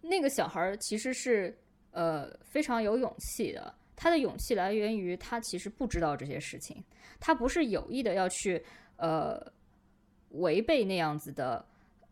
[0.00, 1.56] 那个小孩其实是
[1.90, 6.82] 呃非常有勇气的，他的勇气来源于他其实不知道这些事情，
[7.18, 8.64] 他不是有意的要去
[8.96, 9.38] 呃
[10.30, 11.62] 违背那样子的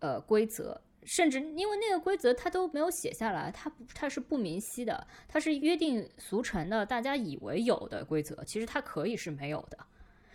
[0.01, 9.79] 呃规则，甚至因为那个规则他都没有写下来，他他是不明晰的，他是约定俗成的，大家以为有的规则，其实他可以是没有的，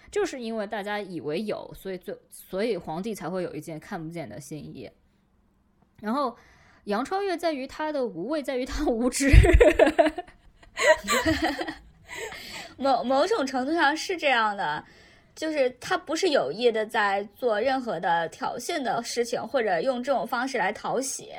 [0.09, 4.89] 就是因为大家以为有，所以最所以皇帝才会有一件看不见的新衣，
[6.01, 6.35] 然后。
[6.86, 9.32] 杨超越在于他的无畏，在于他无知。
[12.78, 14.84] 某某种程度上是这样的，
[15.36, 21.30] 就是他不是有意的在做任何的挑衅的事情，或者用这种方式来讨喜。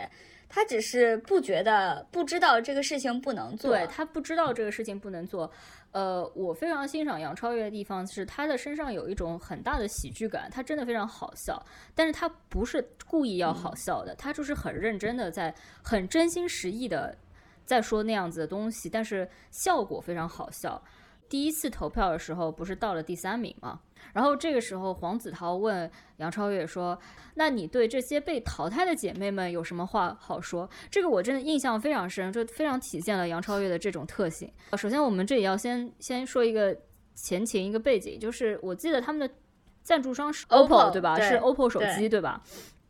[0.55, 3.73] 他只是不觉得，不知道这个事情不能做。
[3.73, 5.51] 对他不知道这个事情不能做。
[5.90, 11.61] 呃，我非常欣赏杨超越的地方是他的身上有一种很大的喜剧感，他真的非常好笑，
[11.93, 17.17] 但是他不是故意要好笑的，他就是很认真的在很真心实意的
[17.64, 20.81] 在说那样子的东西，但是效果非常好笑。
[21.29, 23.81] 第一次投票的时候不是到了第三名吗？
[24.12, 26.99] 然后这个时候黄子韬问杨超越说
[27.35, 34.51] ：“那你对这些被淘汰的姐妹们有什么话好说？”这个我真的印象非常深，就非常体现了杨超越的这种特性。
[34.77, 36.77] 首先，我们这里要先先说一个
[37.14, 39.35] 前情，一个背景，就是我记得他们的
[39.83, 41.21] 赞助商是 OPPO，对吧？
[41.21, 42.43] 是 OPPO 手机，对吧？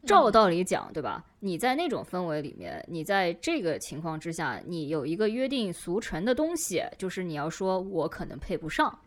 [0.07, 1.25] 照道理讲，对吧？
[1.41, 8.99] 你在那种氛围里面，你在这个情况之下，你有一个约定俗成的东西，就是你要说我可能配不上。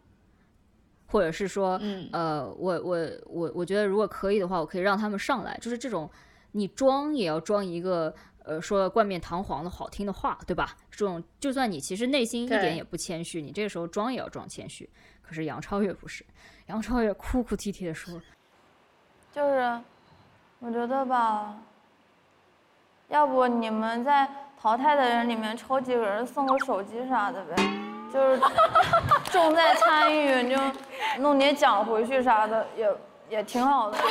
[1.08, 1.80] 或者是说，
[2.12, 6.10] 呃，我我我我觉得如果可以的话，我可以让他们上来，就是这种，
[6.52, 10.76] 你装也要装一个，呃，说冠冕堂皇的好听的话，对吧？
[10.92, 14.90] 这种就算你其实内心一点也不谦虚，你这个时候装也要装谦虚。
[15.22, 16.26] 可是杨超越不是，
[16.68, 18.22] 杨超越哭哭啼啼的说，
[19.34, 19.80] 就是，
[20.60, 21.58] 我觉得吧，
[23.10, 27.87] 要不你们在淘汰的人里面抽几个人送个手机啥的呗。
[28.14, 28.42] 就是
[29.32, 30.62] 重在参与，你就
[31.20, 32.90] 弄点奖回去啥的，也
[33.30, 33.98] 也挺好的。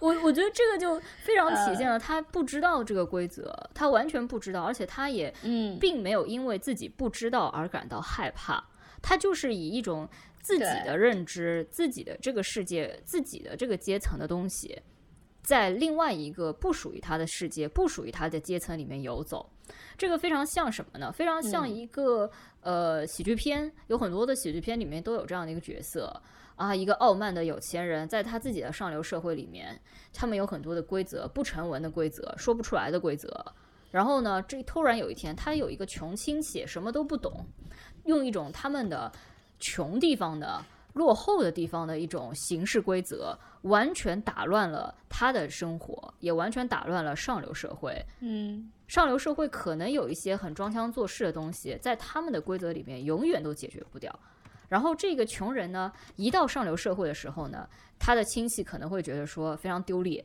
[0.00, 5.30] 我我觉得这个就非常体现了他不知道这个规则，他完全不知道，而且他也
[5.78, 8.64] 并没有因为自己不知道而感到害怕，
[9.02, 10.08] 他就是以一种
[10.40, 14.80] 自己的认知、自己的这个世界、自己的这个阶层的东西。
[15.48, 19.48] 在另外一个不属于他的世界、不属于他的阶层里面游走，
[19.96, 21.10] 这个非常像什么呢？
[21.10, 22.30] 非常像一个
[22.60, 26.14] 呃喜剧片，有很多的喜剧片里面都有这样的一个角色
[26.54, 29.80] 啊，一个傲慢的有钱人，在他自己的上流社会里面，
[30.12, 33.42] 他们有很多的规则，不成文的规则，说不出来的规则。
[33.90, 37.42] 然后呢，这突然有一天，他有一个穷亲戚，什么都不懂，
[38.04, 39.10] 用一种他们的
[39.58, 40.62] 穷地方的。
[40.98, 48.04] 落后的地方的一种行事规则，完全打乱了他的生活，也完全打乱了上流社会。
[48.18, 54.12] 嗯，上流社会可能有一些很装腔作势的东西，在他们的规则里面永远都解决不掉。
[54.68, 60.24] 然后这个穷人呢，一到上流社会的时候呢，他的亲戚可能会觉得说非常丢脸，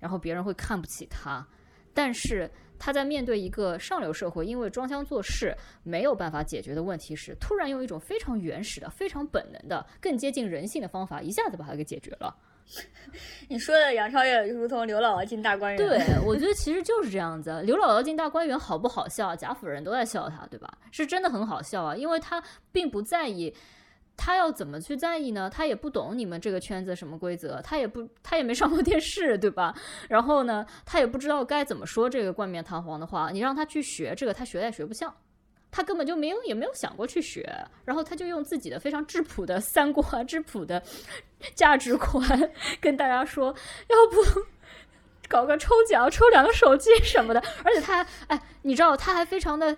[0.00, 1.46] 然后别人会看不起他，
[1.94, 2.50] 但是。
[2.84, 12.34] 他在面对一个上流社会因为装腔作势没有办法解决的问题时，突然用一种非常原始的、非常本能的、更接近人性的方法，一下子把它给解决了。
[13.48, 17.62] 你说的杨超越如同刘姥姥进大观园，对我觉得 其实就是这样子。
[17.62, 19.36] 刘姥姥进大观园好不好笑？
[19.36, 20.68] 贾府人都在笑他，对吧？
[20.90, 22.42] 是真的很好笑啊，因为他
[22.72, 23.54] 并不在意。
[24.24, 25.50] 他要怎么去在意呢？
[25.50, 29.74] 他也不懂你们这个圈子什么规则，他也不，他也没上过电视，对吧？
[30.08, 33.32] 然后呢，他也不知道该怎么说这个冠冕堂皇的话。
[33.32, 35.12] 你让他去学这个，他学也学不像，
[35.72, 37.52] 他根本就没有，也没有想过去学。
[37.84, 40.80] 然后他就用自己的非常质朴的三观、 质朴的
[41.56, 42.24] 价值观
[42.80, 43.46] 跟大家说，
[43.88, 44.40] 要不
[45.28, 47.42] 搞个抽奖，抽两个手机什么的。
[47.64, 49.76] 而且他，哎，你知道，他还非常的。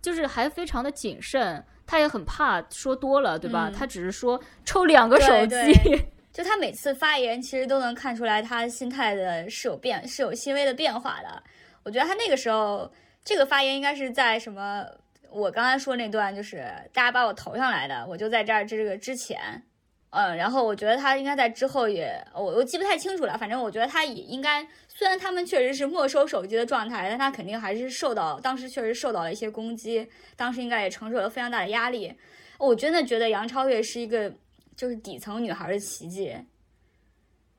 [0.00, 3.70] 就是还非常的谨慎，他也很怕说多了，对吧？
[3.70, 11.42] 嗯他只是说抽两个手机，对 就他每次发言，其实都能看出来他心态的是有变，是有细微的变化的。
[11.82, 12.92] 我觉得他那个时候
[13.24, 14.84] 这个发言应该是在什么？
[15.30, 19.62] 我刚才说那段就是大家把我投上来的，我就在这儿这个之前，
[20.10, 32.12] 嗯，然后我觉得他应该在之后也，我我记不太清楚了，反正我觉得他也应该，虽然他们确实是没收手机的状态，但他肯定还是受到当时确实受到了一些攻击，当时应该也承受了非常大的压力。
[32.58, 34.32] 我真的觉得杨超越是一个
[34.74, 36.34] 就是底层女孩的奇迹，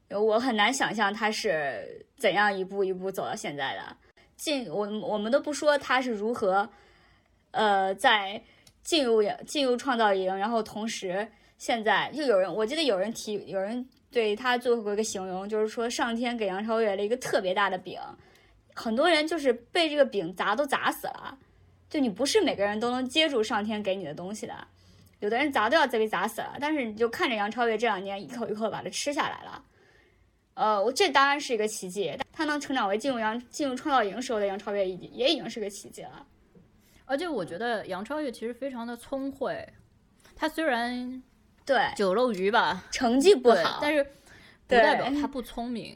[0.10, 3.96] 我很难想象她是怎样一步一步走到现在的。
[4.36, 6.68] 进我我们都不说她是如何，
[7.52, 8.42] 呃，在
[8.82, 11.28] 进入进入创造营，然后同时
[11.60, 18.00] 现在就有人，我记得有人提，有人对他做过一个形容，就是说上天给杨超越了一个特别大的饼，
[18.74, 21.38] 很多人就是被这个饼砸都砸死了，
[21.90, 24.56] 就你不是每个人都能接住上天给你的东西的。
[25.20, 29.62] 有的人砸都要再被砸死了，但是你就看着杨超越这两年一口一口把它吃下来了，
[30.54, 32.18] 呃，我这当然是一个奇迹。
[32.32, 36.26] 他能成长为进入杨进入创造营时候的杨超越，已经也已经是个奇迹了。
[37.04, 39.68] 而且我觉得杨超越其实非常的聪慧，
[40.38, 41.22] 她虽然
[41.70, 45.96] 对，酒肉鱼吧，成绩不好，但是不代表他不聪明，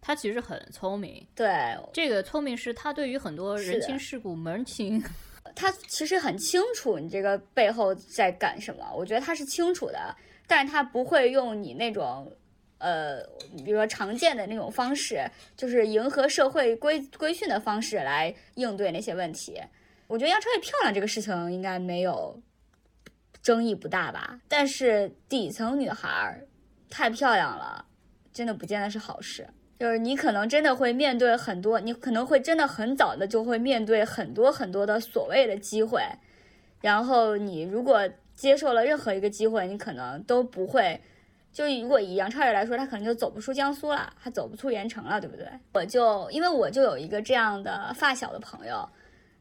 [0.00, 1.26] 他其实很聪明。
[1.34, 5.02] 对这个聪明是他对于很多人情世故门清，
[5.56, 10.14] 他其实很清楚你这个背后在干什么，我觉得他是清楚的，
[10.46, 12.32] 但是他不会用你那种。
[12.80, 13.20] 呃，
[13.64, 19.60] 比如说常见的那种方式，就是迎合社会规规训的方式来应对那些问题。
[20.06, 22.40] 我觉得杨超越漂亮这个事情应该没有
[23.42, 26.46] 争议不大吧，但是底层女孩儿
[26.90, 27.84] 太漂亮了，
[28.32, 29.46] 真的不见得是好事。
[29.78, 36.02] 就是你可能真的会面对很多，你可能会真的很早的就会面对很多很多的所谓的机会，
[36.80, 41.00] 然后你如果接受了任何一个机会，你可能都不会。
[41.50, 45.48] 就如果以杨超越来说，她可能就走不出江苏了，她走不出盐城了，对不对？
[45.72, 48.88] 我就因为我就有一个这样的发小的朋友，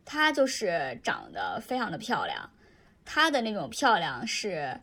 [0.05, 2.49] 她就是长得非常的漂亮，
[3.07, 4.77] 她的那种漂亮是，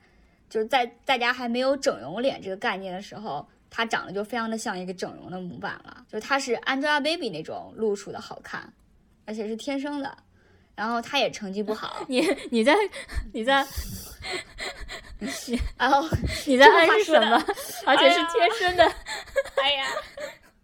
[0.49, 8.73] 就是在大家还没有整容脸这个概念的时候，她长得就非常的像一个整容的模板了，就是她是 Angelababy 那种路数的好看，
[9.27, 10.17] 而且是天生的。
[10.75, 12.75] 然后她也成绩不好， 你你在
[13.33, 13.65] 你在
[15.77, 16.03] 然后
[16.47, 17.37] 你在这个暗示什么？
[17.87, 18.85] 而且是天生的。
[19.63, 19.87] 哎呀，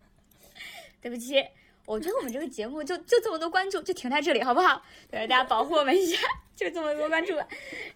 [1.00, 1.44] 对不起，
[1.90, 4.80] 我觉得我们这个节目就就这么多关注，就停在这里好不好？
[5.10, 6.16] 对，大家保护我们一下，
[6.54, 7.34] 就这么多关注。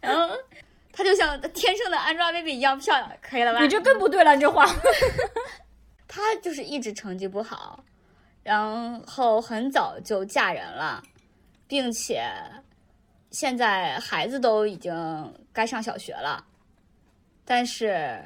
[0.00, 0.36] 然后
[0.92, 3.60] 她就像天生的 Angelababy 一样漂亮，可以了吧？
[3.62, 4.66] 你这更不对了，你这话。
[6.08, 7.84] 她就是一直成绩不好，
[8.42, 11.00] 然后很早就嫁人了，
[11.68, 12.28] 并且
[13.30, 16.44] 现在孩子都已经该上小学了，
[17.44, 18.20] 但是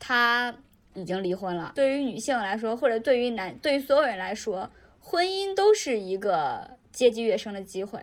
[0.00, 0.52] 她
[0.94, 1.72] 已经离婚了。
[1.76, 4.68] 对于女性来说，或者对于男，对于所有人来说，
[5.10, 7.98] 婚姻都是一个阶级跃升的机会，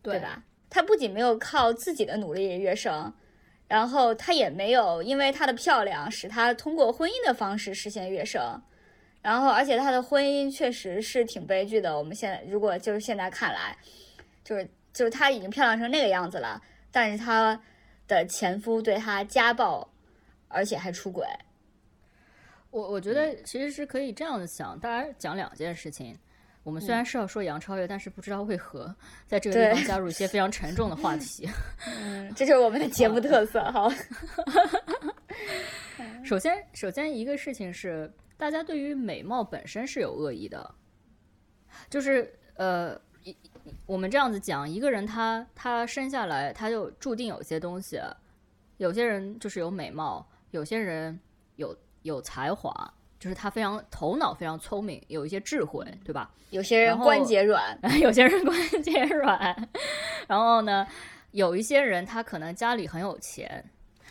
[0.00, 0.44] 对吧？
[0.70, 3.12] 她不仅没有靠自己的努力跃升，
[3.66, 8.62] 然后她也没有因为她的漂亮使她通过婚姻的方式实现跃升，
[9.20, 11.98] 然后而且她的婚姻确实是挺悲剧的。
[11.98, 13.76] 我们现在如果就是现在看来，
[14.44, 17.60] 就是就是她已经漂亮成那个样子了，但是她
[18.06, 19.90] 的前夫对她家暴，
[20.46, 21.26] 而且还出轨。
[22.70, 26.18] 我我觉得其实是可以这样子想，大家讲两件事情。
[26.62, 28.94] 我们虽然是要说杨超越，但是不知道为何
[29.26, 31.48] 在这个地方加入一些非常沉重的话题。
[31.88, 33.88] 嗯，这就是我们的节目特色哈。
[36.22, 40.74] 首先，首先一个事情是，大家对于美貌本身是有恶意的，
[41.88, 43.34] 就是呃，一
[43.86, 47.98] 我们这样子讲，一个人他他生下来他就注定有些东西，
[48.76, 51.18] 有些人就是有美貌，有些人
[51.56, 52.72] 有有才华，
[53.18, 56.30] 就是他非常头脑非常聪明，有一些智慧，对吧？
[56.50, 59.68] 有些人关节软，有些人关节软，
[60.26, 60.86] 然后呢，
[61.32, 63.64] 有一些人他可能家里很有钱，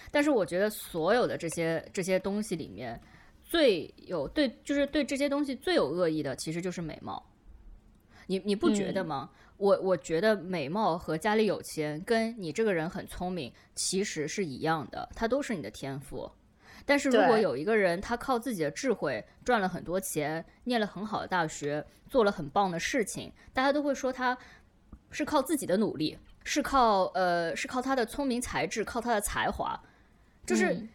[0.09, 2.99] 但是我觉得所有的这些这些东西里面，
[3.43, 7.21] 最有对就是对这些东西最有恶意的，其实就是美貌。
[8.27, 9.29] 你你不觉得吗？
[9.57, 16.31] 我我觉得美貌和家里有钱，跟你这个人很聪明，其实是一样的，它都是你的天赋。
[16.89, 24.35] 但是如果有一个人他靠自己的智慧赚了很多钱，念了很好的大学，做了很棒的事情，大家都会说他
[25.11, 29.79] 是靠自己的努力，是靠呃是靠他的聪明才智，靠他的才华，
[30.47, 30.89] 就是、嗯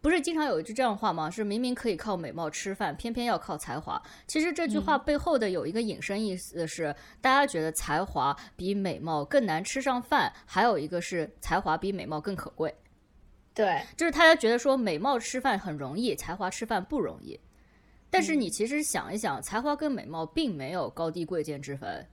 [0.00, 1.30] 不是经常有一句这样的话吗？
[1.30, 4.02] 是明明可以靠美貌吃饭，偏偏要靠才华。
[4.26, 12.74] 其实这句话背后的有一个引申意思是，大家觉得才华比美貌更难吃上饭，还有一个是才华比美貌更可贵。
[13.54, 17.38] 对，就是大家觉得说美貌吃饭很容易，才华吃饭不容易。
[18.08, 22.06] 但是你其实想一想，才华跟美貌并没有高低贵贱之分。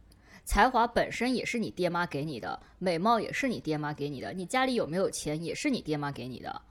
[0.46, 6.62] 才华本身也是你爹妈给你的，美貌也是你爹妈给你的，你家里有没有钱也是你爹妈给你的。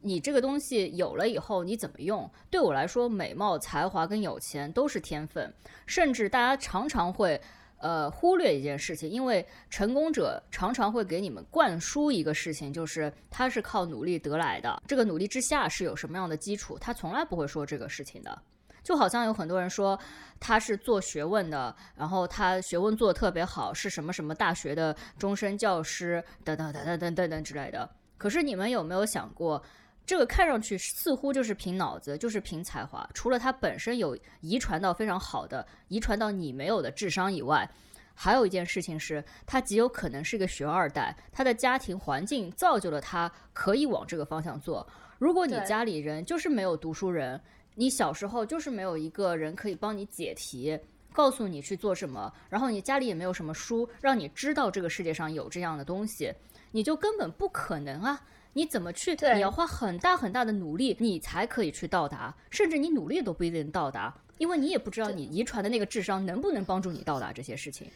[0.00, 2.30] 你这个东西有了以后，你怎么用？
[2.50, 5.52] 对我来说，美貌、才华跟有钱都是天分，
[5.86, 7.40] 甚至大家常常会
[7.78, 18.38] 呃忽略一件事情，因为成功者常常会给你们灌输一个事情，就是他是靠努力得来的，这个努力之下是有什么样的基础，他从来不会说这个事情的。
[18.84, 19.98] 就好像有很多人说
[20.40, 27.88] 他是做学问的，然后他学问做的特别好，是什么什么大学的终身教师，等等等等等等等之类的。
[28.16, 29.62] 可是你们有没有想过？
[30.08, 33.06] 这个看上去似乎就是凭脑子，就是凭才华。
[33.12, 37.70] 除了他本身有遗传到非常好的、遗传到你没有的智商以外，
[38.14, 44.88] 还有一件事情是，他极有可能是一个学二代，他的家庭环境造就了他可以往这个方向做。
[45.18, 47.38] 如果你家里人就是没有读书人，
[47.74, 50.80] 你小时候就是没有一个人可以帮你解题，
[51.12, 56.32] 告诉你去做什么，然后你家里也没有什么书让你知道这个世界上有这样的东西，
[56.70, 58.18] 你就根本不可能啊。
[58.54, 59.16] 你怎么去？
[59.34, 67.88] 你要花很大很大的努力，你才可以去到达，甚至你努力都不一定到达，因为你也不知道你遗传的那个智商能不能帮助你到达这些事情。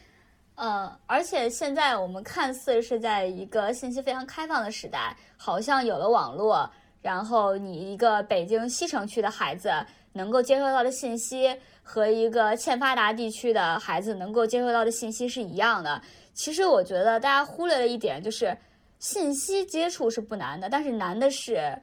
[0.55, 6.69] 呃，而且现在我们看似是在一个信息非常开放的时代，好像有了网络，
[7.01, 9.69] 然后你一个北京西城区的孩子
[10.13, 16.01] 能够接收到的信息和一个欠发达地区的孩子能够接收到的信息是一样的。
[16.33, 18.55] 其实我觉得大家忽略了一点，就是。
[19.03, 21.77] 信息接触是不难的，但是难的是，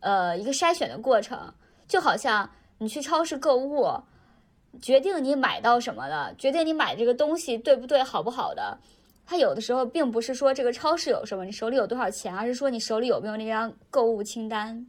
[0.00, 1.50] 呃，一个筛选的过程。
[1.88, 3.90] 就好像你去超市购物，
[4.82, 8.78] 决定你买到什么的，决定你买这个东西对不对、好不好的，
[9.24, 14.86] 它有的时候并不是说这个超市有什么，你手里有多少钱，而是说你手里有没有那张购物清单。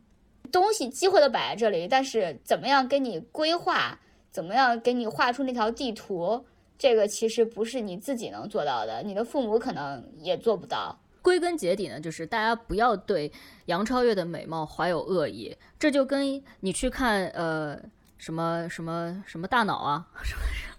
[0.51, 3.97] 东西机会都摆在这里，但是怎么样给你规划，
[4.32, 6.45] 怎么样给你画出那条地图，
[6.78, 10.99] 这个其实不是你自己能做到的，你的父母可能也做不到。
[11.24, 13.32] 归根结底呢，就是大家不要对
[13.65, 15.57] 杨超越的美貌怀有恶意。
[15.80, 17.80] 这就跟你去看呃
[18.19, 20.05] 什么什么什么大脑啊，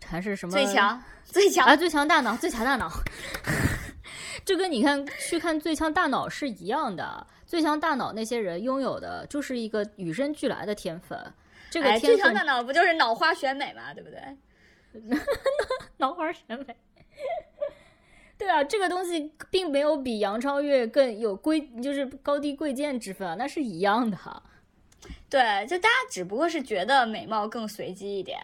[0.06, 2.88] 还是什么最强最强啊最强大脑最强大脑，
[4.44, 7.26] 就跟你看去看最强大脑是一样的。
[7.46, 11.18] 最强大脑那些人拥有的就是一个与生俱来的天分。
[11.70, 15.18] 这个最强大脑不就是脑花选美嘛，对不对？
[15.98, 16.76] 脑花选美。
[18.36, 24.18] 对啊，这个东西并没有比杨超越更有贵，就是高低贵贱之分啊，那是一样的。
[25.30, 28.38] 对，就大家只不过是觉得美貌更随机一点，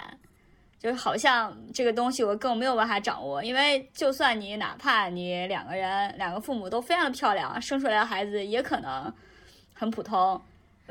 [0.78, 9.12] 就好像这个东西我更没有办法掌握，因为就算你哪怕你两个人两个父母都非常漂亮，生出来的孩子也可能
[9.74, 10.41] 很普通。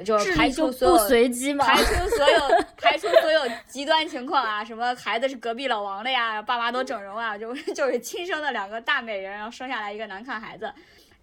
[0.04, 10.72] 就是排除所有随机嘛，排除 所有排除所有极端情况啊，什么孩子是隔壁老王的呀，爸妈都整容啊，就 就是亲生的两个大美人，然后生下来一个难看孩子，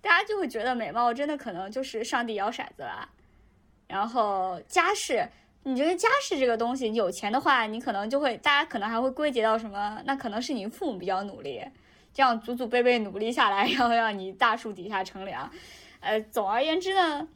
[0.01, 3.09] 大家就会觉得美貌真的可能就是上帝摇骰子了。
[3.89, 5.27] 然后家世，
[5.63, 10.01] 你觉得家世这个东西，有钱的话，你可能就会，大家可能还会归结到什么？
[10.05, 11.63] 那可能是你父母比较努力，
[12.13, 15.49] 这样祖祖辈辈努力下来，然后让你大树底下乘凉。
[16.01, 17.27] 呃，总而言之呢。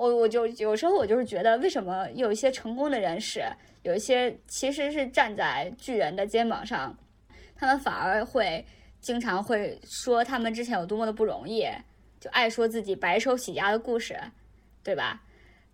[0.00, 3.44] 我我就有时候我就是觉得，为什么有一些成功的人士，
[3.82, 6.96] 有一些其实是站在巨人的肩膀上，
[7.54, 8.64] 他们反而会
[9.02, 11.68] 经常会说他们之前有多么的不容易，
[12.18, 14.18] 就爱说自己白手起家的故事，
[14.82, 15.20] 对吧？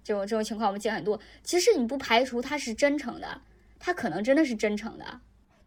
[0.03, 1.21] 这种这种情况我们见很多。
[1.45, 3.41] 其实你不排除他是真诚的，
[3.79, 5.21] 他可能真的是真诚的，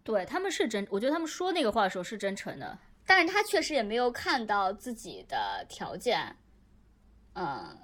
[0.03, 6.36] 对他们是真，我觉得他们说那个话的时候是真诚的，但是他确实也没有看到自己的条件，
[7.36, 7.78] 嗯。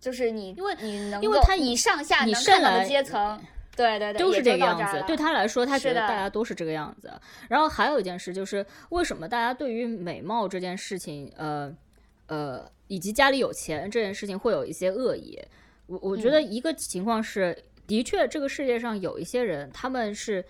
[0.00, 3.40] 就是你，因为你能，因为他以上下能看到的阶层，
[3.76, 5.02] 对对对，都是这个样子。
[5.06, 7.12] 对他来说，他觉得大家都是这个样子。
[7.48, 11.74] 然后还有一件事就是，为什么大家对于美貌这件事情，呃
[12.26, 15.38] 呃，以及家里有钱这件事情会有一些恶意？
[15.86, 20.44] 我我觉得一个情况是，的确这个世界上有一些人，他们是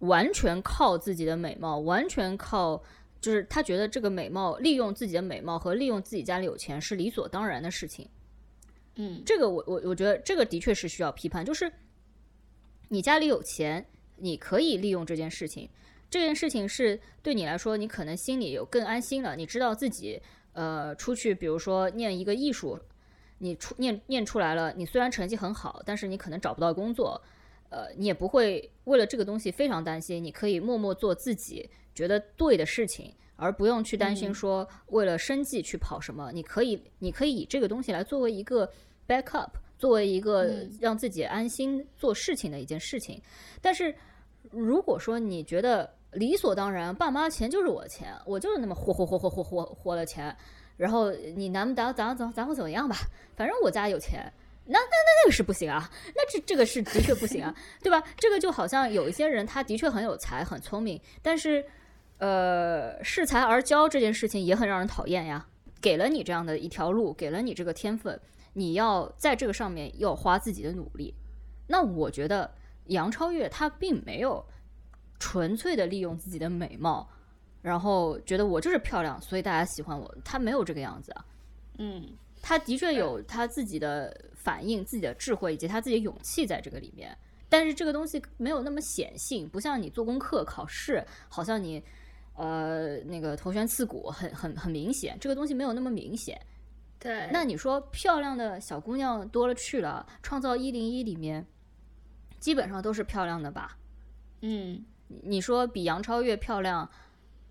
[0.00, 2.80] 完全靠自己的美貌，完全靠，
[3.20, 8.06] 就是他觉得这个美貌，利用自己的美貌和利用自己家里有钱是理所当然的事情。
[8.96, 11.72] 嗯，这个我我我觉得这个的确是需要批判，就是
[12.88, 13.86] 你家里有钱，
[14.16, 15.68] 你可以利用这件事情，
[16.08, 20.20] 这件事情是对你来说，你可能心里有更安心了，你知道自己
[20.52, 22.78] 呃出去，比如说念一个艺术，
[23.38, 27.20] 你出念念出来了，你虽然成绩很好，但是你可能找不到工作，
[27.70, 36.30] 呃，你也不会为了这个东西非常担心，你可以默默做自己觉得对的事情，而不用去担心说为了生计去跑什么。
[36.32, 38.70] 你可以，你可以以这个东西来作为一个
[39.06, 43.20] backup，作为一个让自己安心做事情的一件事情。
[43.60, 43.94] 但是
[44.50, 50.34] 如果说你觉得理所当然，爸妈钱就是我的钱，我就是那么活活活活活活活的钱。
[50.76, 52.96] 然后你难不咱咱咱咱会怎么样吧？
[53.36, 54.32] 反正我家有钱，
[54.66, 58.02] 那那那那个是不行啊，那这这个是的确不行啊，对吧？
[58.16, 61.64] 这个就好像有一些人他的确很有才很聪明，但是
[62.18, 65.46] 呃恃才而骄这件事情也很让人讨厌呀。
[65.80, 68.18] 给了你这样的一条路，给了你这个天分，
[68.54, 71.14] 你要在这个上面要花自己的努力。
[71.66, 72.50] 那我觉得
[72.86, 74.44] 杨超越她并没有
[75.18, 77.08] 纯粹的利用自己的美貌。
[77.60, 80.14] 然后觉得我就是漂亮，所以大家喜欢我。
[80.22, 81.24] 她没有这个样子啊，
[81.78, 82.12] 嗯，
[82.42, 87.16] 她的确有她自己的反应、自己的智慧以及他自己的勇气在这个里面。
[87.48, 91.82] 但是这个东西没有那么显性，不像你做功课、考试，好像你
[92.34, 95.16] 呃那个头悬刺骨，很很很明显。
[95.20, 96.40] 这个东西没有那么明显。
[96.98, 97.28] 对。
[97.32, 101.46] 那你说漂亮的小姑娘多了去了，《创造一零一》里面
[102.38, 103.76] 基本上都是漂亮的吧？
[104.42, 104.84] 嗯，
[105.22, 106.90] 你说比杨超越漂亮？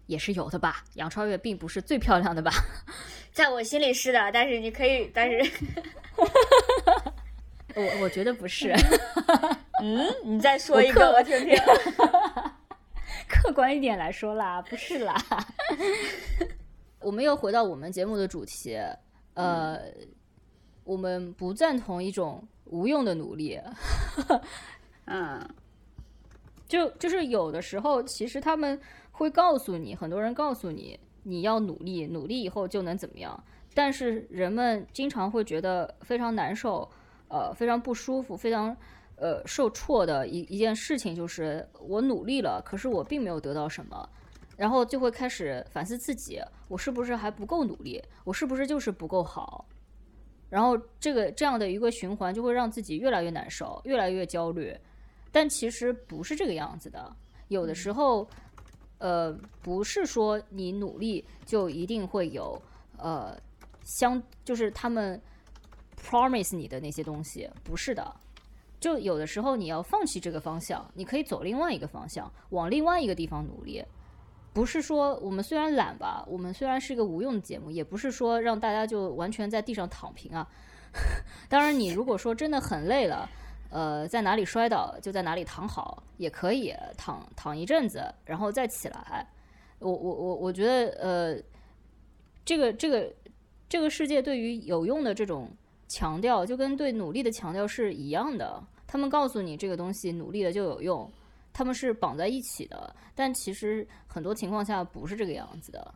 [0.06, 2.52] 也是有的吧，杨超越并不是最漂亮的吧，
[3.32, 5.52] 在我心里是的，但是你可以，但是，
[7.74, 8.76] 我我觉得不是，
[9.82, 11.56] 嗯，你再说一个我听听，
[13.30, 15.16] 客观一点来说啦， 不是啦，
[17.00, 18.78] 我们又回到我们节目的主题，
[19.34, 19.80] 呃，
[20.84, 23.60] 我们不赞同一种无用的努力，
[25.06, 25.48] 嗯，
[26.68, 28.80] 就就是有的时候其实他们。
[29.16, 33.44] 会告诉你，很多人告诉你，你要努力，努力以后就能怎么样。
[33.76, 36.90] 但是人们经常会觉得非常难受，
[37.28, 38.76] 呃，非常不舒服，非常
[39.24, 44.10] 呃受挫的一一件事情就是，我努力了，可是我并没有得到什么，
[44.58, 49.66] 然后就会开始反思自己，我是不是还不够努力，我是不是就是不够好，
[50.50, 54.78] 然后这个这样的一个循环就会让自己越来越难受，越来越焦虑。
[55.32, 57.16] 但其实不是这个样子的，
[57.48, 58.28] 有的时候。
[59.00, 62.58] 呃，不是说你努力就一定会有，
[62.96, 63.38] 呃，
[63.84, 65.22] 相就是他们
[66.02, 68.16] promise 你的那些东西，不是的。
[68.84, 73.82] 就有的时候你要放弃这个方向，你可以走另外一个方向，往另外一个地方努力。
[74.52, 80.46] 不是说我们虽然懒吧，我们虽然是一个无用的节目，也不是说让大家就完全在地上躺平啊。
[81.48, 83.30] 当然，你如果说真的很累了。
[83.70, 89.28] 呃，在哪里摔倒就在哪里躺好，也可以躺躺一阵子，然后再起来。
[89.80, 91.44] 我我我我觉得，呃，
[92.46, 93.12] 这个这个
[93.68, 95.50] 这个世界对于有用的这种
[95.88, 98.64] 强调，就跟对努力的强调是一样的。
[98.94, 101.12] 他们告诉你这个东西努力了就有用，
[101.52, 102.96] 他们是绑在一起的。
[103.16, 105.96] 但其实很多情况下不是这个样子的。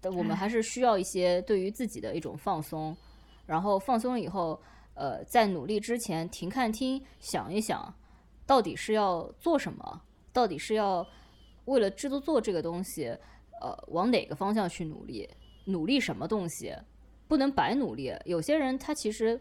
[0.00, 2.96] 但我们还是需要一些对于自己的一种放松，
[3.44, 4.58] 然后放松以后。
[4.94, 7.94] 呃，在努力之前停看听，想一想，
[8.46, 10.02] 到底是要做什么？
[10.34, 11.06] 到底是要
[11.64, 13.06] 为了制作做这个东西，
[13.62, 15.26] 呃，往哪个方向去努力？
[15.64, 16.74] 努力什么东西？
[17.26, 18.14] 不能白努力。
[18.26, 19.40] 有些人他其实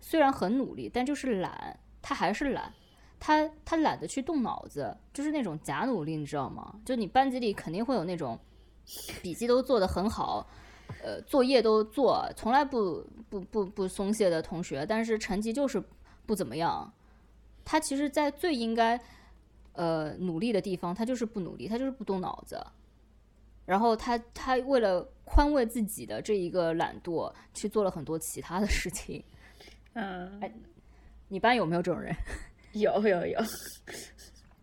[0.00, 2.70] 虽然很努力，但就是懒，他还是懒，
[3.18, 6.78] 他他懒得去动脑子，就是那种假努力，你知道吗？
[6.84, 8.38] 就你班级里肯定会有那种
[9.22, 10.46] 笔记都做得很好。
[11.02, 15.82] 呃，作业都做，从来不不不不松懈的同学，但是成绩就是
[16.26, 16.92] 不怎么样。
[17.64, 19.00] 他其实，在最应该
[19.72, 22.62] 呃努力的地方，他就是不努力，他就是不动脑子。
[23.64, 29.24] 然后他他为了宽慰自己的这一个懒惰，去做了很多其他的事情。
[29.94, 30.52] 嗯，哎，
[31.32, 32.14] 你班有没有这种人？
[32.74, 33.40] 有有有。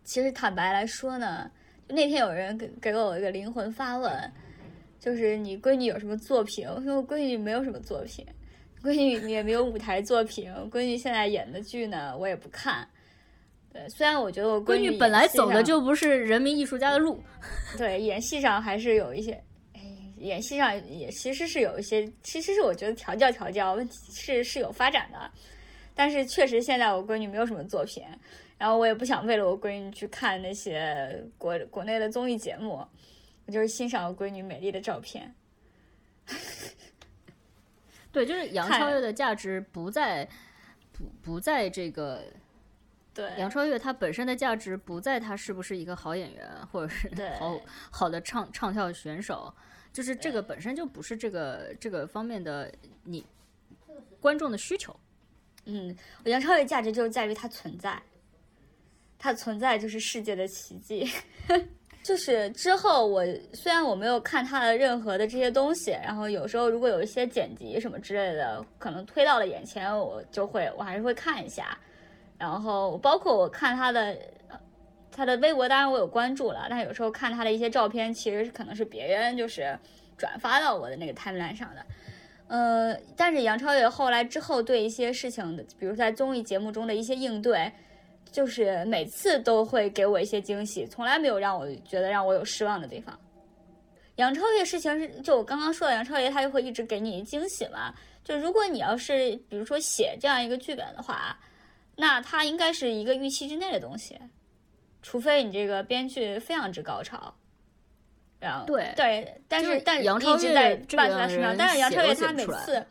[0.04, 1.50] 其实坦白来说呢，
[1.88, 4.32] 那天有人给给了我一个灵魂发问。
[5.00, 6.68] 就是你闺女有什么作品？
[6.68, 8.24] 我说我闺女没有什么作品，
[8.84, 10.52] 闺女也没有舞台作品。
[10.70, 12.86] 闺女现在演的剧呢，我也不看。
[13.72, 17.20] 对，虽然我觉得我闺女本来走的就不是人民艺术家的路，
[17.78, 19.32] 对，演戏上还是有一些，
[19.72, 19.80] 哎，
[20.18, 25.30] 演戏上也其实是有一些，其实是我觉得调教调教问题是是有发展的。
[25.94, 28.04] 但是确实现在我闺女没有什么作品，
[28.58, 32.86] 然后我也不想为了我闺女去看那些国国内的综艺节目。
[33.46, 35.34] 我就是欣赏我闺女美丽的照片，
[38.12, 40.24] 对，就是杨超越的价值不在
[40.92, 42.22] 不不在这个，
[43.12, 47.10] 对，杨超越她本身的价值不在她是不是一个好演员，或者是
[47.40, 47.60] 好
[47.90, 49.52] 好的唱唱跳选手，
[49.92, 52.72] 就是这个本身就不是这个这个方面的
[53.02, 53.26] 你
[54.20, 54.94] 观众的需求。
[55.64, 58.00] 嗯，杨超越价值就是在于它存在，
[59.18, 61.10] 它存在就是世界的奇迹。
[62.02, 71.76] 就是之后我虽然我没有看他的任何的这些东西，然后有时候如果有一些剪辑什么之类的，可能推到了眼前，我就会我还是会看一下。
[72.38, 74.16] 然后包括我看他的
[75.12, 79.78] 他的微博，当然我有关注了，但有时候看他的一些照片，其实可能是别人就是
[80.16, 81.84] 转发到我的那个 timeline 上的。
[82.50, 87.72] 呃，但是杨超越后来之后对一些事情的，比如在综艺节目中的一些应对。
[88.32, 93.18] 就是每次都会给我一些惊喜，从来没有让我觉得让我有失望的地方。
[94.14, 97.92] 杨超越事情是，就我刚刚说的，杨超越他就会一直给你惊喜嘛。
[98.22, 101.36] 就如果你要是比如说写这样一个剧本的话，
[101.96, 104.16] 那它应该是一个预期之内的东西，
[105.02, 107.34] 除非你这个编剧非常之高超。
[108.40, 112.86] 然后对对，但是但杨超越在这伴随他身上，但是杨超越他每次次，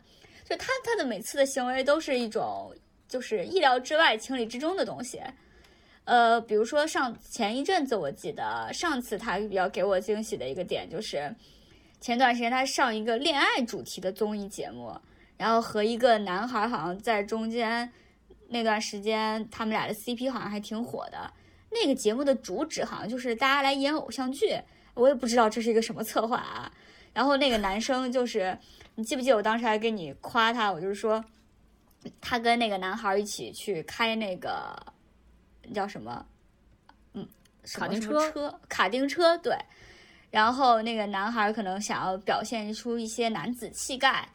[0.48, 2.74] 就他他的每次的行为都是一种。
[3.10, 5.20] 就是意料之外、情理之中的东西，
[6.04, 11.34] 呃，比如说上前一阵子，我记得上次他比较给我惊喜的一个点，就是
[12.00, 14.96] 前段时间他上一个恋爱主题的综艺节目，
[15.36, 17.90] 然后和一个男孩好像在中间
[18.46, 21.32] 那段时间，他们俩的 CP 好像还挺火的。
[21.68, 24.56] 那个节目的主旨好像就是大家来演偶像剧，
[24.94, 26.70] 我也不知道这是一个什么策划啊。
[27.12, 28.56] 然后那个男生就是，
[28.94, 31.24] 你记不记得我当时还跟你夸他，我就是说。
[32.18, 34.74] 他跟那个男孩一起去开那个
[35.74, 36.24] 叫什么，
[37.12, 37.28] 嗯，
[37.74, 39.54] 卡丁车，卡丁车，对。
[40.30, 44.26] 然后那个男孩可能想要表现出一些男子气概，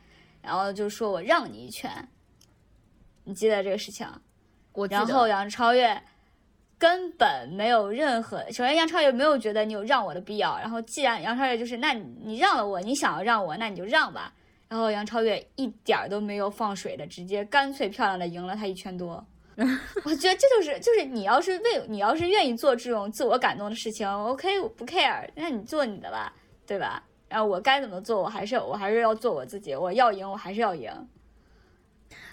[0.43, 2.07] 然后就说我让你一拳。
[3.23, 4.07] 你记得这个事情？
[4.73, 5.99] 我然后杨超越
[6.85, 10.55] 根本没有任何，首先杨超越没有觉得你有让我的必要。
[10.59, 14.31] 然后既然杨超越就是，那你让了我，你想要让我，那你就让吧。
[14.67, 19.25] 然后杨超越一点都没有放水的，直接干脆漂亮的赢了他一圈多。
[19.57, 26.31] 我觉得这就是就是你要是为你要是愿意做这种自我感动的事情，OK，我不 care，那你做你的吧，
[26.67, 27.01] 对吧？
[27.27, 30.91] 然后我该怎么做，我还是我还是要做我自己，我要赢，我还是要赢。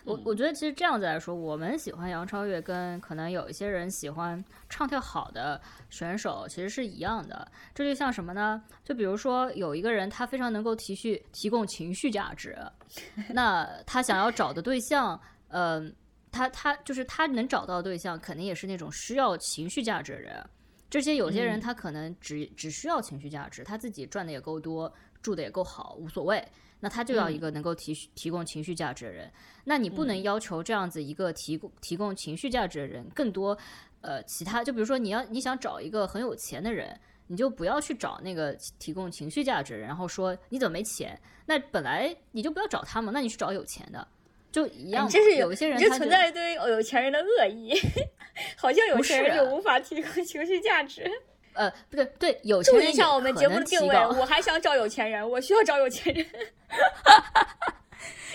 [0.04, 7.46] 我我觉得其实这样子来说，我们喜欢杨超越，跟可能有一些人喜欢唱跳好的选手其实是一样的。
[7.74, 8.62] 这就像什么呢？
[8.82, 12.56] 就比如说有一个人，他非常能够提续提供情绪价值，
[13.30, 15.94] 那他想要找的对象，嗯，
[16.30, 20.44] 他他就是他能找到对象，肯定也是那种需要情绪价值的人。
[20.90, 24.92] 这些有些人他可能只只需要情绪价值，他自己赚的也够多，
[25.22, 26.46] 住的也够好，无所谓。
[26.84, 29.30] 那他就要一个能够提提供情绪价值的人，
[29.64, 33.56] 那你不能要求这样子一个提供提供情绪价值的人更多，
[34.00, 41.16] 呃，其他就比如说你要你想找一个很有钱的人，你就不要去找那个提供情绪价值然后说你怎么没钱？
[41.46, 44.08] 那本来你就不要找他嘛，那你去找有钱的，
[44.50, 45.08] 就一样。
[45.08, 47.72] 这是有一些人，这存在一堆有钱人的恶意，
[48.58, 51.08] 好像有钱人就无法提供情绪价值。
[51.54, 56.26] 呃，不对，对，有钱人一下我们节目的定位，我还想找有钱人，我需要找有钱人。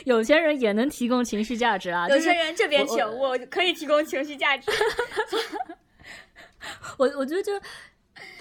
[0.06, 2.08] 有钱人也能提供情绪价值啊！
[2.10, 4.72] 有钱人这边请，我可以提供情绪价值。
[6.98, 7.52] 我我觉得就，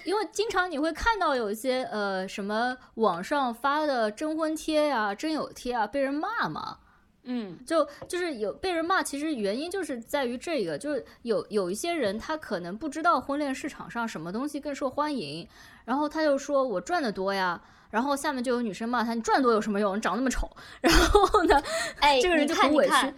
[0.05, 6.79] 因为经常你会看到有一些呃什么网上发的征婚贴呀、征友贴啊，被人骂嘛。
[7.27, 15.47] 嗯，就就是有被人骂，其实原因就是在于这个，就是有有一些人他可能不知道婚恋市场上什么东西更受欢迎，
[15.85, 17.61] 然后他就说我赚的多呀，
[17.91, 19.97] 然后下面就有女生骂他，你赚多有什么用？
[19.97, 20.49] 你长那么丑，
[20.81, 21.61] 然后呢，
[21.99, 23.15] 哎， 这个人就很委屈。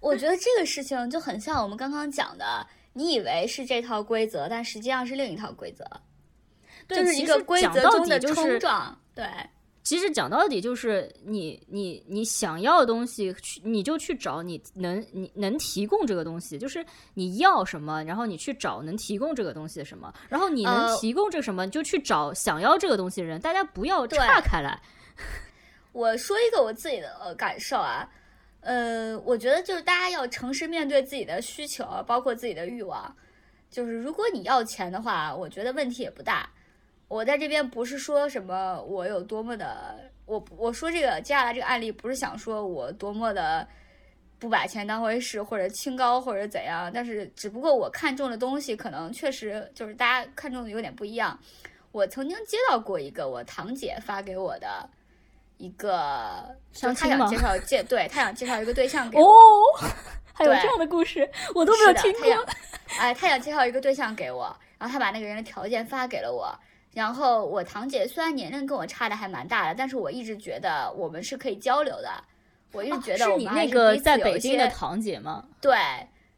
[0.00, 5.84] 我觉得这个事情就很像我们刚刚讲的，你以为是这套规则，但实际上是另一套规则，
[6.88, 9.26] 就是一个规则中的冲撞，对。
[9.82, 24.80] 其实讲到底就是你你你想要的东西，去你就去找你能你能提供这个东西，就是你要什么，然后你去找能提供这个东西的什么，然后你能提供这个什么，你就去找想要这个东西的人，大家不要岔开来。
[25.92, 28.08] 我说一个我自己的呃感受啊，
[28.60, 33.12] 呃，我觉得就是大家要诚实面对自己的需求，包括自己的欲望。
[33.70, 36.48] 就是如果你要钱的话，我觉得问题也不大。
[37.10, 43.66] 我在这边不是说什么我有多么的，我我说这个接下来这个案例不是想说我多么的
[44.38, 51.36] 不把钱当回事或者清高或者怎样，但是只不过我看中的东西可能确实就是大家看中的有点不一样。
[51.90, 54.88] 我曾经接到过一个我堂姐发给我的
[55.56, 59.34] 一个，就她想介绍介对她想介绍一个对象给我，
[60.32, 62.46] 还有这样的故事我都没有听过。
[63.00, 66.56] 哎，她想介绍一个对象给我，然后她把那个人的条件发给了我。
[66.92, 72.10] 然后我堂姐虽然年龄跟我差的还蛮大的，但是我一直觉得我们是可以交流的。
[72.72, 75.44] 我一直觉得是你我们还那个在北京的堂姐吗？
[75.60, 75.74] 对，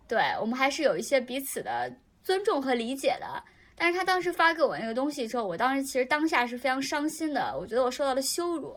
[0.08, 1.92] 对，我们还是有一些彼此的
[2.22, 3.42] 尊重和理解的。
[3.74, 8.74] 但是她当时发给我那个东西之后，我当时其实当下是非常伤心的，我觉得我受到了羞辱。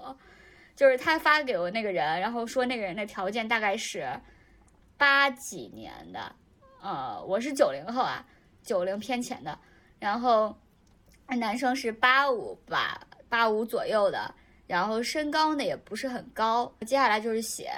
[0.76, 4.10] 就是她发给我那个人，然后说那个人的条件大概是
[4.98, 6.36] 八几年的，
[6.82, 8.26] 呃，我是九零后啊，
[8.64, 9.58] 九零偏前的，
[10.00, 10.54] 然后
[11.34, 14.34] 男生是八五吧，八五左右的，
[14.68, 16.72] 然后身高呢也不是很高。
[16.82, 17.72] 接下来就是写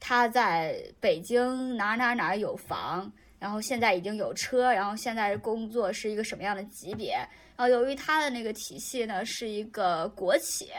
[0.00, 7.14] 他在北京哪儿哪儿哪儿有房，然后现在已经有车，然后现在工作是一个什么样的级别。
[7.56, 10.70] 然后由于他的那个体系呢是一个国企，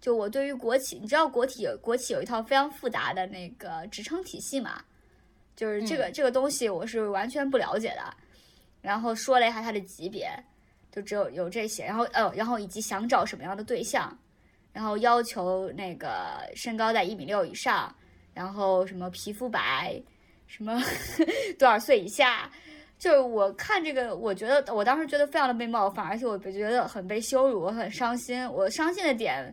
[0.00, 4.82] 就我对于国企，你知道国企有国企有一套非常复杂的那个职称体系嘛，
[5.54, 8.14] 就是这个、这个东西我是完全不了解的。
[8.80, 10.28] 然后说了一下他的级别，
[10.92, 14.16] 就只有有这些，然后呃，然后以及想找什么样的对象，
[14.72, 17.92] 然后要求那个身高在一米六以上，
[18.34, 19.98] 然后什么皮肤白，
[20.46, 20.78] 什么
[21.58, 22.50] 多少岁以下，
[22.98, 28.46] 就是我看这个，我觉得我当时觉得非常的被冒犯，而且我觉得很被羞辱，我很伤心。
[28.52, 29.52] 我伤心的点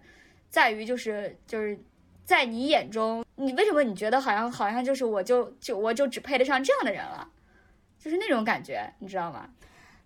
[0.50, 1.80] 在于就是就是
[2.26, 7.26] 在你眼中，你为什么你觉得好像好像就是我就就我就只配得上这样的人了，
[7.98, 9.50] 就是那种感觉，你知道吗？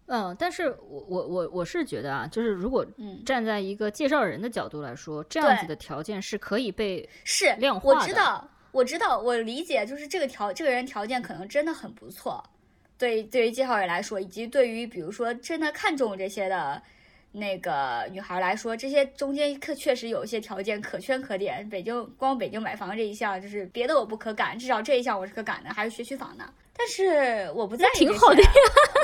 [0.08, 12.44] 嗯，但是我我我我是觉得啊，就是如果嗯，站在一个介绍人的角度来说，这样子的条件是可以被是量化的知道，我知道，我理解，就是这个条这个人条件可能真的很不错，
[12.98, 16.82] 对对于介绍人来说，以及对于比如说真的看中这些的
[17.32, 21.68] 那个女孩来说，这些中间可确实有一些条件可圈可点。
[21.70, 26.54] 北京光北京买房这一项，就是别的我不可赶，至少这一项我是可赶的，还是学区房呢。
[26.76, 28.50] 但是我不在意这些啊，挺好的呀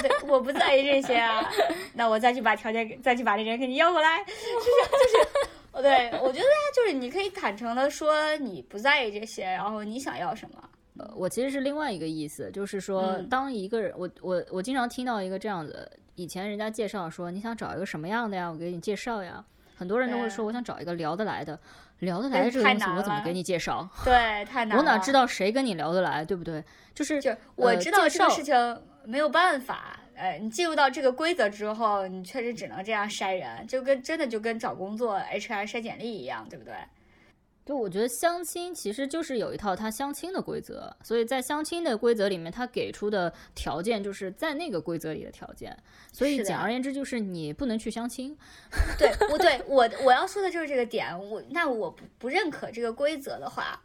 [0.01, 1.47] 对，我不在意这些啊。
[1.93, 5.28] 那我再去把条件给，再去把这人给你要过来， 就是就是，
[5.74, 6.45] 哦 对我觉得
[6.76, 10.70] 就是你可以坦诚的说你不在意这些，然后你想要什么。
[10.97, 18.49] 呃，我其实是另外一个意思，就是说，嗯当一个人，我我我经常听到一个这样子，以前人家介绍说，你想找一个什么样的呀？
[18.51, 19.43] 我给你介绍呀。
[19.78, 21.57] 很多人都会说，我想找一个聊得来的，
[22.00, 23.88] 聊得来这个东西，我怎么给你介绍？
[24.04, 24.78] 对，太难了。
[24.78, 26.64] 我哪知道谁跟你聊得来，对不对？
[26.93, 36.74] 就是就我呃知道这个事情没有办法，呃，你进入到这个规则之后，你确实只能这样筛人，就跟真的就跟找工作 HR 筛简历一样，对不对？
[37.70, 45.78] 就我觉得相亲其实就是有一套他相亲的规则，所以在相亲的规则里面，他给出的条件就是在那个规则里的条件，
[46.11, 48.36] 所以简而言之就是你不能去相亲。
[48.97, 53.80] 对， 我对我我要说的就是这个点，我那我不不认可这个规则的话，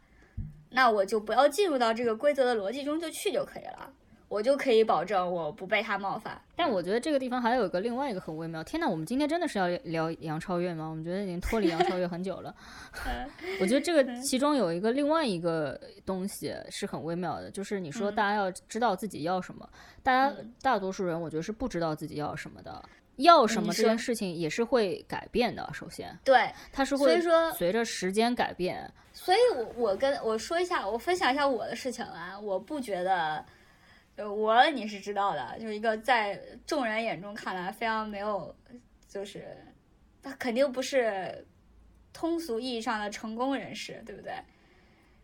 [0.71, 3.93] 那我就不要进入到这个规则的逻辑中就去就可以了，
[4.35, 6.39] 我就可以保证我不被他冒犯。
[6.57, 8.61] 但我觉得这个地方还有一个另外一个很微妙。
[8.61, 10.89] 天呐，我们今天真的是要聊杨超越吗？
[10.89, 12.53] 我们觉得已经脱离杨超越很久了。
[13.61, 19.67] 我觉得这个其中有一个另外一个东西是很微妙的，就是你说嗯大家要知道自己要什么，
[20.03, 22.83] 大家嗯大多数人我觉得是不知道自己要什么的。
[23.17, 28.91] 要什么这件事情也是会改变的，首先对，它是会所以说随着时间改变。
[29.13, 33.41] 所以我我跟我说一下，我分享一下我的事情啊，我不觉得，
[34.17, 38.55] 呃，我你是知道的，就是一个在众人眼中看来非常没有，
[39.09, 39.45] 就是
[40.23, 41.45] 他肯定不是
[42.13, 44.31] 通俗意义上的成功人士，对不对？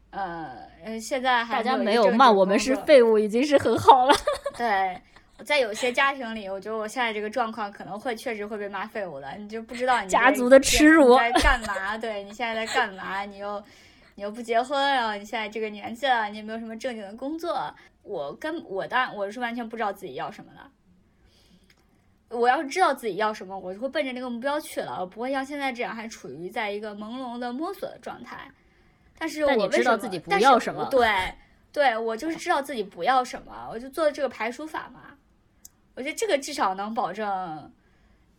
[0.09, 4.13] 呃，呃现在还大家没有骂我们是废物，已经是很好了。
[4.57, 5.01] 对，
[5.45, 11.97] 在有些家庭里，我觉得我现在这个状况可能会确实会被骂废物的，你就不知道你家族的耻辱在干嘛？
[11.97, 13.21] 对你现在在干嘛？
[13.23, 13.63] 你又
[14.15, 17.73] 你又不结婚，然后你现在这个年纪了，你也没有什么正经的工作。
[18.03, 20.59] 我跟我当然我是完全不知道自己要什么的。
[22.37, 28.49] 我要是知道自己要什么，我就会奔着那个目标去了，我不会像现在这样还处于在一个朦胧的摸索的状态。
[29.19, 31.33] 但是我为什么道自己不要什么对，
[31.73, 35.17] 对我就是知道自己不要什么，我就做这个排除法嘛。
[35.93, 37.69] 我觉得这个至少能保证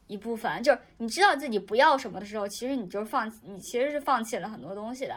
[0.06, 5.14] 一部分，就是你知道自己不要什么的时候，其实你就是放，你其实是放弃了很多东西的。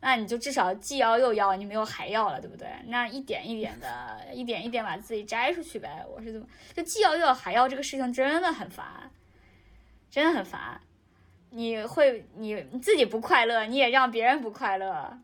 [0.00, 2.68] 那你就至少既要又要，你没有还要了，对不对？
[2.86, 6.04] 那一点一点的，一点一点把自己摘出去呗。
[6.08, 9.10] 我是这么，就既要又要还要这个事情真的很烦，
[10.10, 10.80] 真的很烦。
[11.50, 15.18] 你会你你自己不快乐，你也让别人不快乐。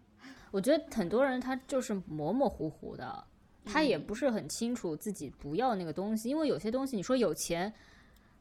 [0.51, 3.25] 我觉得很多人他就是模模糊糊的，
[3.65, 7.73] 他也嗯不是很清楚自己不要那个东西，因为有些东西你说有钱，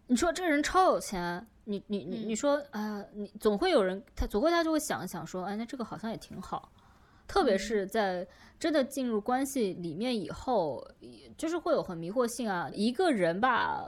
[0.07, 6.71] 你说这个人超有钱，你你你你嗯说啊、呃你总会有人他总会他就会想一想说，哎，那这个好像也挺好，
[7.27, 8.27] 特别嗯是在
[8.59, 10.85] 真的进入关系里面以后，
[11.37, 13.85] 就是会有很迷惑性啊，一个人吧，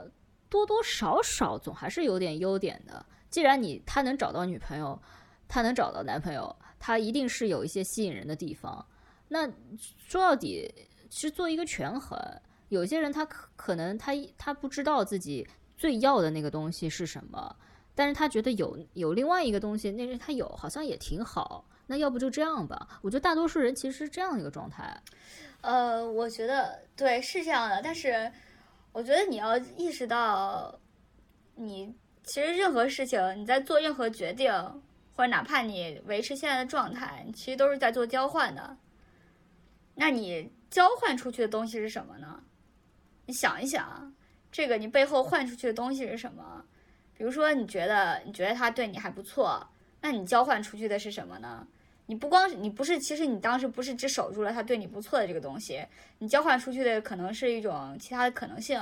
[0.48, 3.04] 多多少少总还是有点优点的。
[3.30, 5.00] 既然你他能找到女朋友，
[5.48, 8.84] 他能找到男朋友，他一定是有一些吸引人的地方。
[9.28, 9.48] 那
[9.98, 10.72] 说到底
[11.10, 12.18] 是做一个权衡。
[12.70, 15.46] 有些人他可可能他他不知道自己
[15.76, 17.56] 最要的那个东西是什么，
[17.94, 21.64] 但是他觉得有有另外一个东西，那是他有好像也挺好。
[21.86, 23.00] 那要不就这样吧？
[23.02, 25.02] 我觉得大多数人其实是这样一个状态。
[25.60, 28.32] 呃，我觉得对是这样的，但是
[28.92, 30.78] 我觉得你要意识到，
[31.54, 34.50] 你其实任何事情你在做任何决定，
[35.14, 38.76] 或者哪怕你维持现在的状态，其实都是在做交换的。
[39.94, 42.42] 那你交换出去的东西是什么呢？
[43.26, 44.14] 你想一想，
[44.54, 46.64] 这个你背后换出去的东西是什么？
[47.18, 49.66] 比如说，你觉得你觉得他对你还不错，
[50.00, 51.66] 那你交换出去的是什么呢？
[52.06, 55.84] 你不光是你不是，其实你当时不是只守住了他对你不错的这个东西，
[56.20, 58.80] 你交换出去的可能是一种其他的可能性，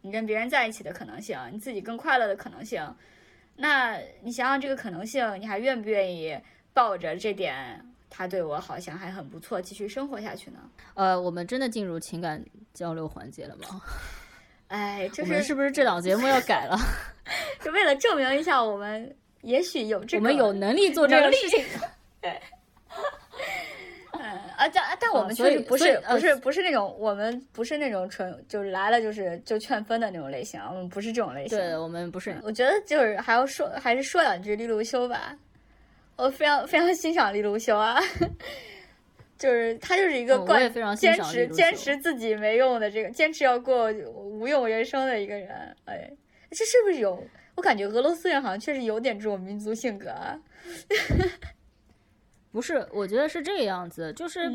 [0.00, 2.84] 你跟别人在一起的可能性，你自己更快乐的可能性。
[3.54, 6.36] 那你想想这个可能性，你还愿不愿意
[6.72, 7.80] 抱着这点？
[8.10, 10.58] 他对我好像还很不错，继续生活下去呢。
[10.94, 12.44] 呃，我们真的进入情感
[12.74, 13.80] 交流环节了吗？
[14.72, 16.78] 哎，我们是不是这档节目要改了？
[17.62, 21.62] 就为了证明一下，我们也许有这个，我们有能力做这个事情。
[24.12, 31.58] 啊，但但我们确实不是不是不是那种，我们不是那种纯就是来了就是就劝分的那种类型，我们不是这种类型。
[31.58, 32.34] 对，我们不是。
[32.42, 35.36] 我觉得就是还要说，还是说两句利路修吧。
[36.16, 38.00] 我非常非常欣赏利路修啊，
[39.42, 45.50] 就是他就是一个惯坚持坚持自己没用的这个坚持要过无用人生的一个人。
[45.86, 46.08] 哎，
[46.52, 47.20] 这是不是有？
[47.56, 50.38] 我感觉俄罗斯人好像确实有点这种民族性格啊。
[52.52, 54.48] 不是，我觉得是这个样子，就是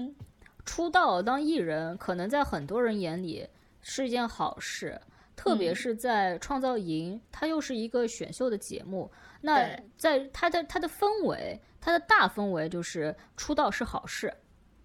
[0.63, 3.45] 出道当艺人，可能在很多人眼里
[3.81, 4.97] 是一件好事，
[5.35, 9.11] 特别是在创造营，它又是一个选秀的节目。
[9.41, 14.33] 那在它的它的氛围，它的大氛围就是出道是好事，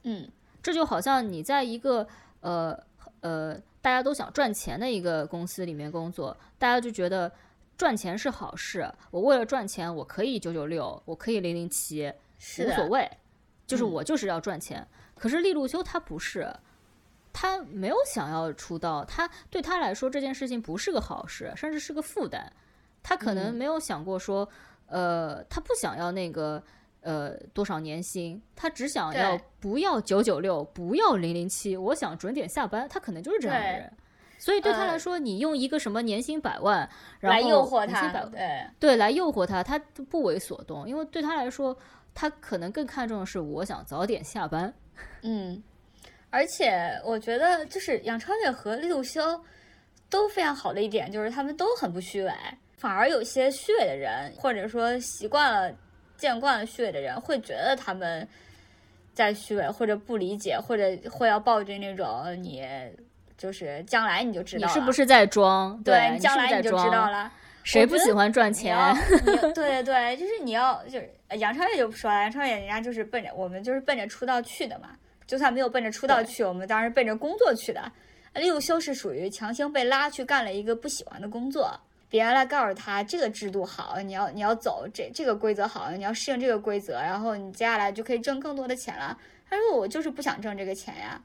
[0.05, 0.29] 嗯，
[0.63, 2.07] 这就好像你在一个
[2.41, 2.79] 呃
[3.21, 7.31] 呃大家都想赚钱的一个公司里面工作，大家就觉得
[7.77, 12.13] 赚钱是好事，我为了赚钱，我可以九九六，我可以零零七，
[12.61, 13.11] 无所谓，
[13.67, 14.87] 就是我就是要赚钱。
[15.17, 16.53] 可是利路修他不是，
[17.33, 22.53] 他没有想要出道，他对他来说这件事情不是个好事，甚至是个负担。
[23.03, 24.49] 他可能没有想过说，
[24.87, 26.63] 呃，他不想要那个
[27.03, 32.89] 呃多少年薪，他只想要不要九九六，不要零零七，我想准点下班。
[32.89, 33.93] 他可能就是这样的人，
[34.39, 36.89] 所以对他来说，你用一个什么年薪百万
[37.21, 39.79] 来诱惑他，对对，来诱惑他，他
[40.11, 41.77] 不为所动，因为对他来说，
[42.15, 44.73] 他可能更看重的是我想早点下班。
[45.23, 45.63] 嗯，
[46.31, 49.41] 而且我觉得就是杨超越和李路修
[50.09, 52.33] 都非常好的一点，就是他们都很不虚伪。
[52.77, 55.73] 反而有些虚伪的人，或者说习惯了、
[56.23, 58.27] 见惯了虚伪的人，会觉得他们
[59.13, 62.65] 在虚伪，或者不理解，或者会要抱着那种你
[63.37, 65.77] 就是将来你就知道你是不是在装？
[65.83, 67.29] 对，将来你就知道了。
[67.65, 68.79] 谁不喜欢赚钱？
[69.27, 74.91] 对对对，就是你要就是杨超越就不说了，杨超越人家就是奔着我们就是奔着出道去的嘛，
[75.27, 77.83] 就算没有奔着出道去，我们当时奔着工作去的。
[78.35, 81.69] 利路修是属于强行被拉去干了一个不喜欢的工作。
[82.13, 89.19] 别人来告诉他这个制度好，你要你要走这这个规则好，你要适应这个规则，然后你接下来就可以挣更多的钱了。
[89.49, 91.19] 他说我就是不想挣这个钱呀。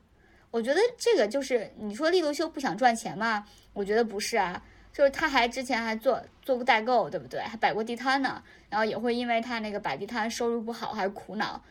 [0.50, 3.46] 我觉得这个就是你说利多修不想赚钱嘛？
[3.74, 4.64] 我觉得不是啊，
[4.94, 7.42] 就是他还之前还做做过代购，对不对？
[7.42, 11.62] 还摆过地摊呢，然后也会因为他那个摆地摊收入不好还苦恼。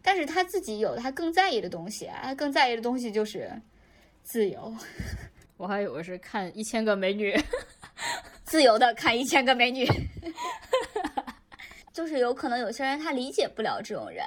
[0.00, 3.52] 但是他自己有他更在意的东西，他更在意的东西就是
[4.22, 4.74] 自由。
[5.58, 7.38] 我还以为是看一千个美女。
[8.52, 9.88] 自由的看一千个美女，
[11.90, 14.22] 就是有可能有些人他理解不了这种人，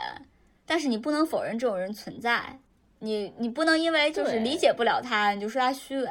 [0.66, 2.58] 但是你不能否认这种人存在，
[2.98, 6.10] 你你不能因为就是理解不了他，你就说他虚伪。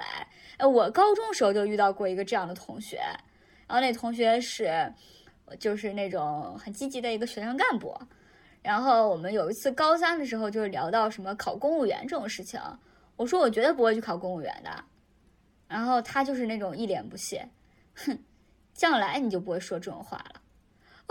[0.58, 2.98] 哎，我高中时候就遇到过一个这样的同学，
[3.66, 4.70] 然后那同学是
[5.58, 7.98] 就是那种很积极的一个学生干部，
[8.62, 12.60] 然后我们有一次高三的时候就是聊到什么考公务员这种事情，
[13.16, 14.70] 我说我绝对不会去考公务员的，
[15.66, 17.44] 然后他就是那种一脸不屑。
[17.94, 18.18] 哼，
[18.72, 20.40] 将来你就不会说这种话了。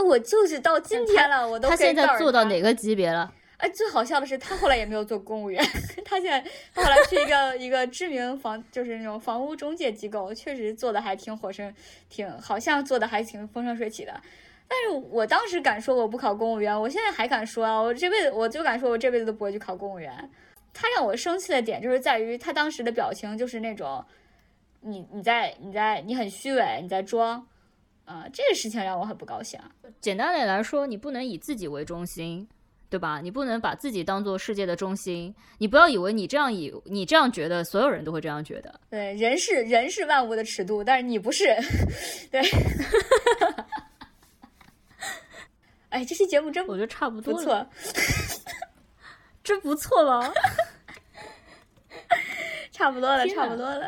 [0.04, 3.34] 我就是到今天了，我都他现在做到哪个级别了？
[3.58, 5.64] 哎，最好笑的是，他后来也没有做公务员，
[6.04, 11.74] 他现在他后来去一个 一个知名房，就是那种房屋中介机构，确实做的还挺火生，
[12.10, 14.20] 挺好像做的还挺风生水起的。
[14.68, 20.30] 但是我当时敢说我不考公务员，我现在还敢说啊，我这辈子我就敢说我这辈子都不会去考公务员。
[20.74, 24.04] 他让我生气的点就是在于他当时的表情就是那种。
[24.84, 27.46] 你你在你在你很虚伪，你在装，
[28.06, 29.60] 啊，这个事情让我很不高兴。
[30.02, 32.48] 简单点来说，你不能以自己为中心，
[32.90, 33.22] 对吧？
[33.22, 38.80] 你不能把自己当做世界的中心，你不要以为你这样以你这样觉得，所有人都会这样觉得。
[38.90, 41.46] 对，人是人是万物的尺度，但是你不是。
[42.30, 42.42] 对。
[45.90, 47.68] 哎，这期节目真我觉得差不多不错，
[49.44, 50.34] 真不错了，
[52.72, 53.88] 差不多了，差不多了。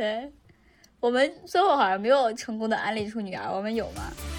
[0.00, 0.32] 对，
[0.98, 4.29] 我们最后好像没有成功的安利出女儿，我们有吗？